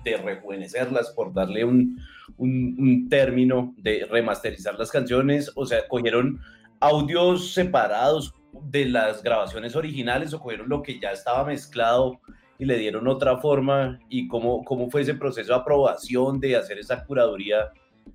[0.05, 1.99] de rejuvenecerlas, por darle un,
[2.37, 5.51] un- un término, de remasterizar las canciones?
[5.57, 6.39] O sea, ¿cogieron
[6.79, 8.33] audios separados
[8.63, 12.21] de las grabaciones originales o cogieron lo que ya estaba mezclado
[12.59, 13.99] y le dieron otra forma?
[14.09, 17.73] ¿Y cómo, cómo fue ese proceso de aprobación, de hacer esa curaduría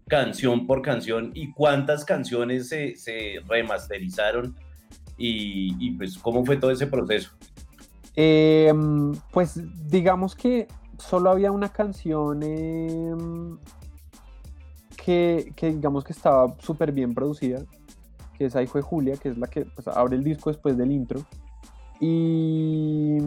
[0.08, 1.32] canción por canción?
[1.34, 4.56] ¿Y cuántas canciones se, remasterizaron?
[5.18, 7.32] Y, y pues, ¿cómo fue todo ese proceso?
[8.16, 10.68] Em, pues digamos que
[10.98, 13.58] solo había una canción em,
[14.98, 17.64] que, que digamos que estaba súper bien producida,
[18.40, 20.92] que esa ahí fue Julia, que es la que pues, abre el disco después del
[20.92, 21.20] intro.
[22.00, 23.18] Y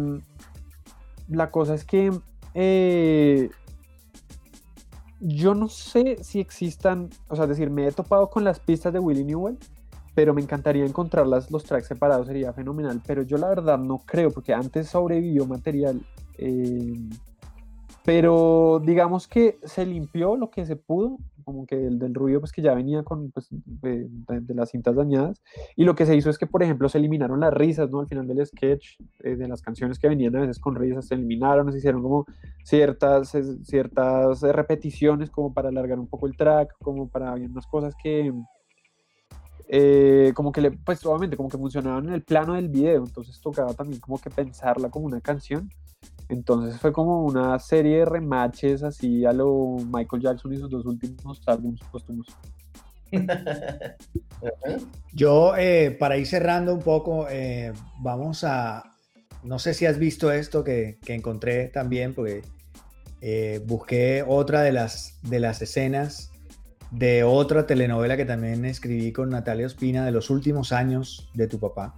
[1.28, 2.10] la cosa es que
[2.54, 3.50] eh,
[5.20, 8.92] yo no sé si existan, o sea, es decir, me he topado con las pistas
[8.94, 9.58] de Willie Newell,
[10.14, 14.30] pero me encantaría encontrarlas, los tracks separados sería fenomenal, pero yo la verdad no creo,
[14.30, 16.00] porque antes sobrevivió material,
[16.38, 16.98] eh,
[18.04, 22.52] pero digamos que se limpió lo que se pudo, como que el del ruido pues
[22.52, 25.42] que ya venía con pues, de, de- las cintas dañadas,
[25.76, 28.00] y lo que se hizo es que por ejemplo se eliminaron las risas, ¿no?
[28.00, 31.14] Al final del sketch, eh, de las canciones que venían a veces con risas, se
[31.14, 32.26] eliminaron, se hicieron como
[32.64, 37.94] ciertas, ciertas repeticiones como para alargar un poco el track, como para había unas cosas
[38.02, 38.32] que
[39.68, 43.40] eh, como que le, pues obviamente como que funcionaban en el plano del video, entonces
[43.40, 45.70] tocaba también como que pensarla como una canción.
[46.32, 50.86] Entonces fue como una serie de rematches así a lo Michael Jackson y sus dos
[50.86, 52.26] últimos álbumes póstumos.
[55.12, 58.82] Yo, eh, para ir cerrando un poco, eh, vamos a,
[59.42, 62.40] no sé si has visto esto que, que encontré también, porque
[63.20, 66.30] eh, busqué otra de las, de las escenas
[66.90, 71.58] de otra telenovela que también escribí con Natalia Ospina de los últimos años de tu
[71.58, 71.94] papá,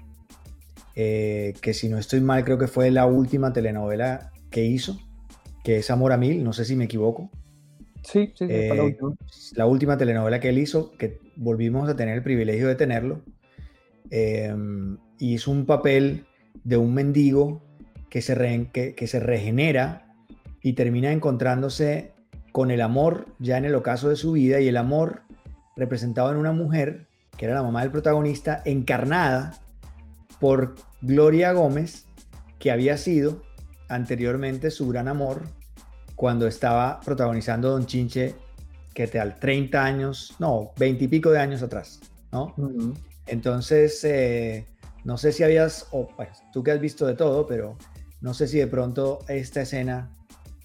[0.95, 4.99] eh, que si no estoy mal creo que fue la última telenovela que hizo,
[5.65, 7.31] que es Amor a Mil, no sé si me equivoco.
[8.03, 9.15] Sí, sí, sí, la Eh, última.
[9.57, 13.23] la última telenovela que él hizo, que volvimos a tener el privilegio de tenerlo,
[14.11, 14.55] eh,
[15.19, 16.27] hizo un papel
[16.63, 17.63] de un mendigo
[18.11, 20.07] que se, re- que, que se regenera
[20.63, 22.13] y termina encontrándose
[22.53, 25.23] con el amor ya en el ocaso de su vida y el amor
[25.77, 29.59] representado en una mujer, que era la mamá del protagonista, encarnada
[30.45, 32.05] por Gloria Gómez,
[32.59, 33.41] que había sido
[33.89, 35.41] anteriormente su gran amor
[36.17, 38.35] cuando estaba protagonizando Don Chinche,
[38.93, 41.99] que tal 30 años, no, 20 y pico de años atrás,
[42.31, 42.55] ¿no?
[43.27, 44.67] Entonces, eh,
[45.05, 47.79] no sé si habías, o pues, tú que has visto de todo, pero
[48.21, 50.15] no sé si de pronto esta escena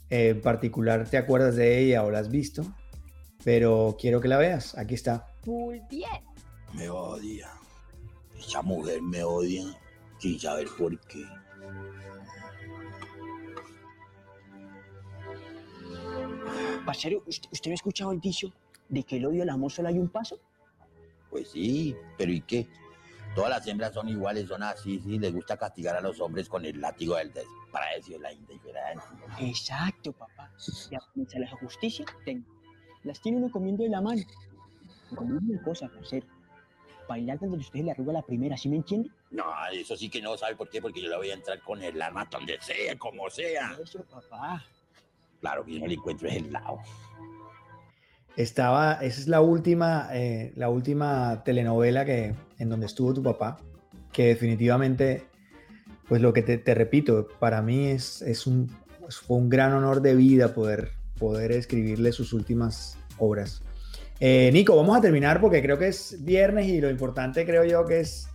[0.09, 2.65] eh, en particular te acuerdas de ella o la has visto,
[3.45, 4.77] pero quiero que la veas.
[4.77, 5.25] Aquí está.
[5.45, 6.21] Muy bien.
[6.73, 7.58] Me odia.
[8.39, 9.65] Esa mujer me odia
[10.17, 11.25] sin saber por qué.
[16.85, 18.51] Parcero, ¿usted, usted no ha escuchado el dicho
[18.87, 20.39] de que el odio al amor solo hay un paso?
[21.29, 22.67] Pues sí, pero ¿y qué?
[23.35, 26.65] Todas las hembras son iguales, son así, sí, les gusta castigar a los hombres con
[26.65, 29.09] el látigo del desprecio, la indiferencia.
[29.39, 30.51] Exacto, papá.
[30.89, 32.47] Ya comienza la justicia, tengo.
[33.03, 34.21] Las tiene uno comiendo de la mano.
[35.11, 36.25] Mire una cosa, parcero.
[37.09, 39.09] Bailar donde usted le arruga la primera, ¿sí me entiende?
[39.31, 41.81] No, eso sí que no sabe por qué, porque yo le voy a entrar con
[41.81, 43.75] el arma donde sea, como sea.
[43.81, 44.63] Eso, papá.
[45.39, 46.77] Claro que yo no le encuentro el lado.
[48.35, 53.57] Estaba, esa es la última, eh, la última telenovela que, en donde estuvo tu papá,
[54.13, 55.23] que definitivamente,
[56.07, 59.73] pues lo que te, te repito, para mí es, es un, pues, fue un gran
[59.73, 63.63] honor de vida poder, poder escribirle sus últimas obras.
[64.19, 67.85] Eh, Nico, vamos a terminar porque creo que es viernes y lo importante creo yo
[67.85, 68.27] que es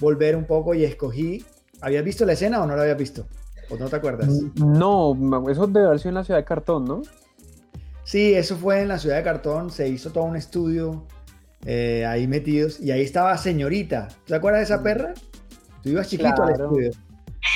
[0.00, 1.44] volver un poco y escogí.
[1.80, 3.26] ¿Habías visto la escena o no la habías visto?
[3.70, 4.28] ¿O no te acuerdas?
[4.56, 5.16] No,
[5.50, 7.02] eso debe haber sido en la ciudad de Cartón, ¿no?
[8.04, 11.06] Sí, eso fue en la ciudad de Cartón, se hizo todo un estudio
[11.64, 14.08] eh, ahí metidos y ahí estaba señorita.
[14.26, 15.14] ¿Te acuerdas de esa perra?
[15.82, 16.64] Tú ibas chiquito al Claro.
[16.64, 16.90] estudio.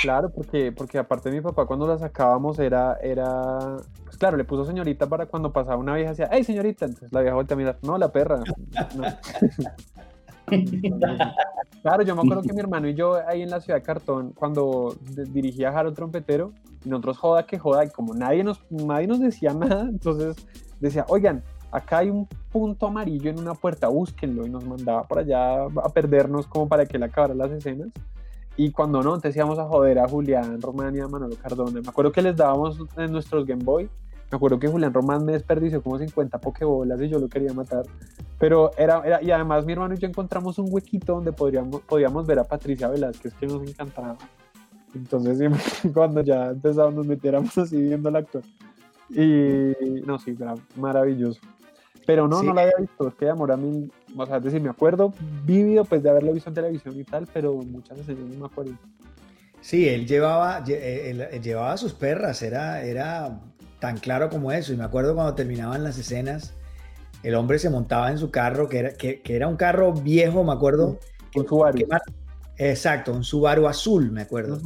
[0.01, 3.77] Claro, porque, porque aparte mi papá cuando la sacábamos era, era,
[4.17, 6.85] claro, le puso señorita para cuando pasaba una vieja decía, ¡hey señorita!
[6.85, 8.43] Entonces la vieja voltea a mirar, no, la perra.
[8.95, 9.03] No.
[11.81, 14.31] Claro, yo me acuerdo que mi hermano y yo ahí en la ciudad de Cartón,
[14.31, 14.95] cuando
[15.29, 16.53] dirigía a Jaro Trompetero,
[16.85, 20.37] y nosotros joda que joda, y como nadie nos, nadie nos decía nada, entonces
[20.79, 25.19] decía, oigan, acá hay un punto amarillo en una puerta, búsquenlo, y nos mandaba por
[25.19, 27.89] allá a perdernos como para que él acabara las escenas.
[28.55, 31.79] Y cuando no, entonces íbamos a joder a Julián Román y a Manolo Cardona.
[31.79, 33.87] Me acuerdo que les dábamos en nuestros Game Boy.
[34.31, 37.85] Me acuerdo que Julián Román me desperdició como 50 pokebolas y yo lo quería matar.
[38.39, 42.27] Pero era, era y además mi hermano y yo encontramos un huequito donde podríamos, podíamos
[42.27, 44.17] ver a Patricia Velázquez, que nos encantaba.
[44.93, 45.39] Entonces,
[45.93, 48.41] cuando ya empezábamos, nos metiéramos así viendo la actor.
[49.09, 51.39] Y no, sí, era maravilloso.
[52.05, 52.47] Pero no, Sí.
[52.47, 53.07] no la había visto.
[53.07, 55.13] Es que de amor a mí, o sea, es decir, me acuerdo
[55.45, 58.73] vívido pues de haberlo visto en televisión y tal, pero muchas escenas no me acuerdo.
[59.61, 63.39] Sí, él llevaba, lle- eh, él- él llevaba sus perras, era, era
[63.79, 64.73] tan claro como eso.
[64.73, 66.53] Y me acuerdo cuando terminaban las escenas,
[67.23, 70.43] el hombre se montaba en su carro, que era, que, que era un carro viejo,
[70.43, 70.99] me acuerdo.
[71.35, 71.77] Un Subaru.
[71.77, 71.87] que
[72.57, 74.59] exacto, un Subaru azul, me acuerdo.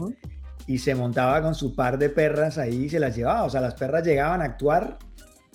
[0.68, 3.44] Y se montaba con su par de perras ahí y se las llevaba.
[3.44, 4.98] O sea, las perras llegaban a actuar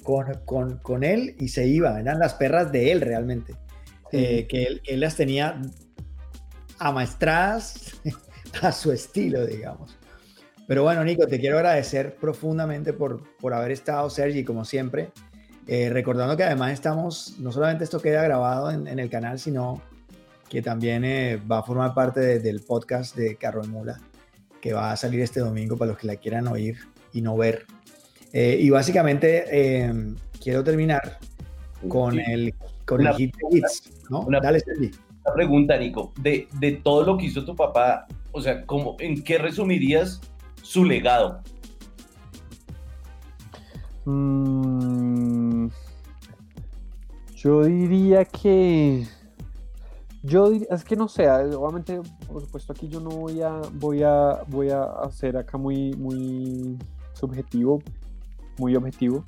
[0.02, 1.98] con, con- con él y se iban.
[1.98, 3.55] Eran las perras de él realmente.
[4.10, 4.18] Sí.
[4.18, 5.60] Eh, que él, él las tenía
[6.78, 7.93] amaestradas
[8.62, 9.97] a su estilo, digamos.
[10.66, 15.10] Pero bueno, Nico, te quiero agradecer profundamente por, por haber estado, Sergi, como siempre.
[15.68, 19.80] Eh, recordando que además estamos, no solamente esto queda grabado en, en el canal, sino
[20.48, 24.01] que también eh, va a formar parte de- del podcast de Carro de Mula,
[24.60, 26.78] que va a salir este domingo para los que la quieran oír
[27.12, 27.66] y no ver.
[28.32, 29.93] Eh, y básicamente eh,
[30.43, 31.18] quiero terminar
[31.88, 34.20] con el, con el Una- hit de hits, ¿no?
[34.20, 34.90] una- Dale, Sergi.
[35.24, 36.12] Una pregunta, Nico.
[36.20, 40.20] De, de todo lo que hizo tu papá, o sea, ¿cómo, ¿en qué resumirías
[40.66, 41.40] su legado?
[44.05, 45.68] Mm,
[47.36, 49.06] yo diría que.
[50.22, 54.02] Yo diría, es que no sé, obviamente, por supuesto, aquí yo no voy a, voy
[54.02, 56.76] a, voy a hacer acá muy, muy
[57.12, 57.80] subjetivo,
[58.59, 59.24] muy objetivo,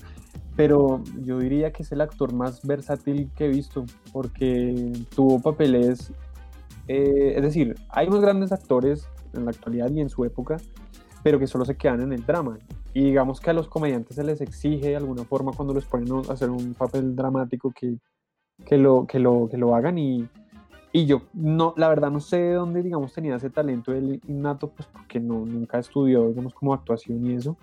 [0.56, 6.12] pero yo diría que es el actor más versátil que he visto, porque tuvo papeles,
[6.88, 10.56] eh, es decir, hay unos grandes actores en la actualidad y en su época,
[11.22, 12.58] pero que solo se quedan en el drama.
[12.94, 16.12] Y digamos que a los comediantes se les exige de alguna forma cuando los ponen
[16.28, 17.98] a hacer un papel dramático que,
[18.64, 20.28] que, lo, que, lo, que lo hagan y,
[20.92, 24.70] y yo no, la verdad no sé de dónde digamos tenía ese talento él innato,
[24.70, 27.56] pues porque no, nunca estudió digamos como actuación y eso.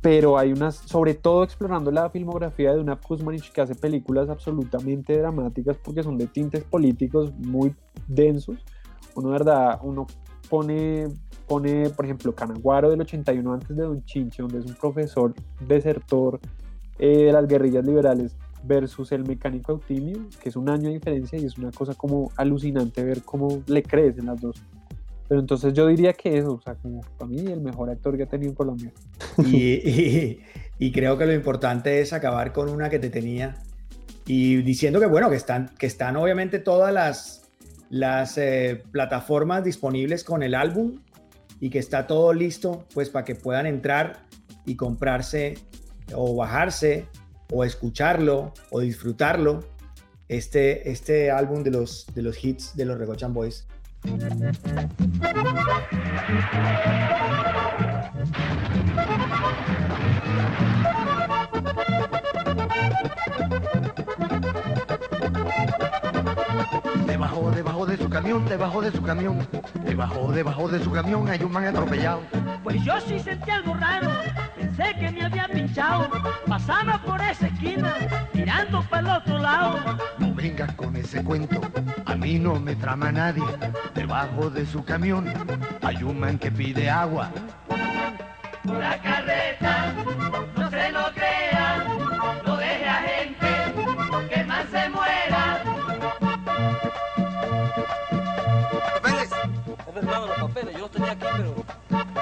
[0.00, 5.16] pero hay unas, sobre todo explorando la filmografía de una Kuzmanich que hace películas absolutamente
[5.16, 7.74] dramáticas porque son de tintes políticos muy
[8.06, 8.58] densos.
[9.14, 10.06] Uno, verdad, uno
[10.48, 11.08] pone,
[11.46, 16.40] pone, por ejemplo, Canaguaro del 81 antes de Don Chinche, donde es un profesor desertor
[16.98, 21.38] eh, de las guerrillas liberales versus el mecánico Eutimio, que es un año de diferencia
[21.38, 24.56] y es una cosa como alucinante ver cómo le crecen las dos.
[25.28, 28.24] Pero entonces yo diría que eso, o sea, como para mí el mejor actor que
[28.24, 28.92] ha tenido en Colombia.
[29.44, 30.40] Y,
[30.78, 33.56] y, creo que lo importante es acabar con una que te tenía
[34.26, 37.50] y diciendo que bueno, que están, que están obviamente todas las,
[37.90, 41.00] las eh, plataformas disponibles con el álbum
[41.60, 44.26] y que está todo listo pues para que puedan entrar
[44.64, 45.58] y comprarse
[46.14, 47.08] o bajarse
[47.52, 49.64] o escucharlo o disfrutarlo
[50.28, 53.66] este, este álbum de los, de los hits de los Regochan Boys.
[67.36, 69.46] Debajo, debajo de su camión, debajo de su camión,
[69.84, 72.22] debajo, debajo de su camión hay un man atropellado.
[72.64, 74.08] Pues yo sí sentí algo raro,
[74.56, 76.08] pensé que me había pinchado,
[76.46, 77.94] pasaba por esa esquina,
[78.32, 79.78] mirando para el otro lado.
[80.18, 81.60] No vengas con ese cuento,
[82.06, 83.44] a mí no me trama nadie.
[83.94, 85.30] Debajo de su camión
[85.82, 87.30] hay un man que pide agua.
[88.64, 89.92] La carreta,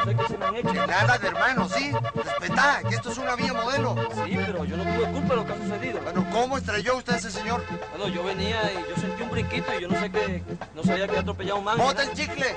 [0.05, 0.75] sé qué se me han hecho.
[0.75, 1.93] Nada de hermano, sí.
[2.15, 3.97] Respetá, que esto es una vía modelo.
[4.25, 6.01] Sí, pero yo no tuve culpa de lo que ha sucedido.
[6.03, 7.65] Bueno, ¿cómo estrelló usted a ese señor?
[7.97, 10.43] Bueno, yo venía y yo sentí un brinquito y yo no sé qué,
[10.75, 11.79] no sabía que había atropellado un man.
[11.79, 12.57] ¡Bota el chicle!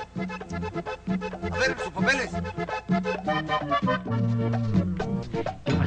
[1.50, 2.30] A ver, sus papeles.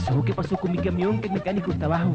[0.01, 0.23] ¿Qué pasó?
[0.23, 1.21] ¿Qué pasó con mi camión?
[1.21, 2.13] Que el mecánico está abajo.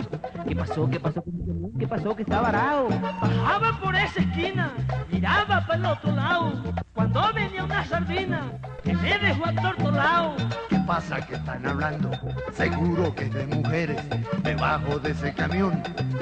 [0.49, 0.91] ¿Qué pasó?
[0.91, 1.73] ¿Qué pasó con mi camión?
[1.79, 2.17] ¿Qué pasó?
[2.17, 2.89] Que está varado.
[3.21, 4.73] Bajaba por esa esquina,
[5.13, 6.53] miraba para el otro lado.
[6.95, 8.43] Cuando venía una sardina,
[8.83, 10.35] que me dejó atortolado.
[10.69, 12.11] ¿Qué pasa que están hablando?
[12.53, 14.03] Seguro que es de mujeres.
[14.43, 15.81] Debajo de ese camión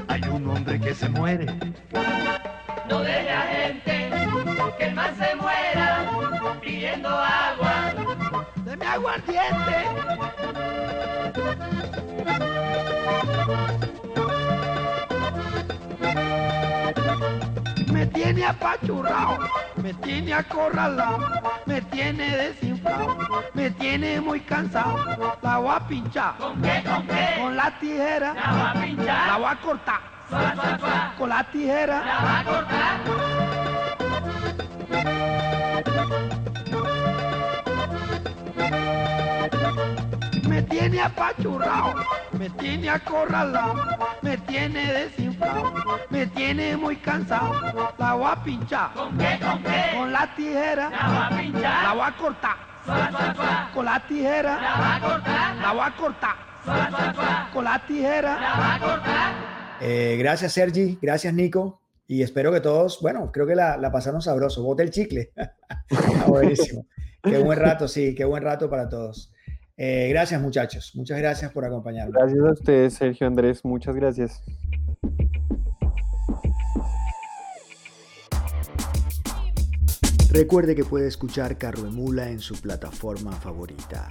[0.09, 1.47] hay un hombre que se muere.
[2.91, 4.11] No deje a gente
[4.79, 6.11] que el más se muera
[6.61, 8.14] pidiendo agua.
[8.95, 9.77] ¡Deme aguardiente!
[17.93, 19.39] Me tiene apachurrado,
[19.83, 21.29] me tiene acorralado,
[21.67, 23.17] me tiene desinflado,
[23.55, 24.97] me tiene muy cansado.
[25.43, 26.37] La voy a pinchar.
[26.37, 26.85] ¿Con qué?
[26.85, 27.35] ¿Con qué?
[27.41, 28.35] Con la tijera.
[28.35, 29.27] La voy a pinchar.
[29.27, 30.01] La voy a cortar.
[30.29, 31.15] Suá, suá, suá.
[31.19, 32.05] Con la tijera.
[32.05, 33.35] La va a cortar.
[40.49, 41.95] Me tiene apachurrado,
[42.39, 43.75] me tiene acorralado,
[44.23, 45.73] me tiene desinflado,
[46.11, 47.53] me tiene muy cansado.
[47.99, 48.93] La voy a pinchar.
[48.95, 49.39] ¿Con qué?
[49.41, 49.83] ¿Con qué?
[49.97, 50.91] Con la tijera.
[50.91, 51.83] La voy a pinchar.
[51.83, 52.57] La voy a cortar.
[53.75, 54.61] Con la tijera.
[54.61, 55.57] La va a cortar.
[55.57, 57.51] La voy a cortar.
[57.53, 58.41] Con la tijera.
[58.41, 59.35] La va a cortar.
[59.81, 64.23] Eh, gracias Sergi, gracias Nico y espero que todos, bueno, creo que la, la pasaron
[64.23, 64.63] sabroso.
[64.63, 65.33] Bote el chicle.
[65.89, 66.87] Está buenísimo.
[67.23, 69.34] Qué buen rato, sí, qué buen rato para todos.
[69.77, 72.15] Eh, gracias muchachos, muchas gracias por acompañarnos.
[72.15, 74.43] Gracias a ustedes, Sergio Andrés, muchas gracias.
[80.35, 84.09] Recuerde que puede escuchar Carro Emula en su plataforma favorita.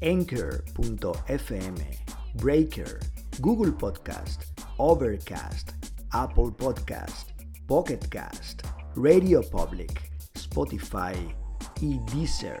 [0.00, 1.74] Anchor.fm,
[2.34, 3.00] Breaker,
[3.40, 4.44] Google Podcast,
[4.76, 5.72] Overcast,
[6.10, 7.30] Apple Podcast,
[7.66, 8.62] Pocket Cast,
[8.94, 11.34] Radio Public, Spotify
[11.80, 12.60] y Deezer.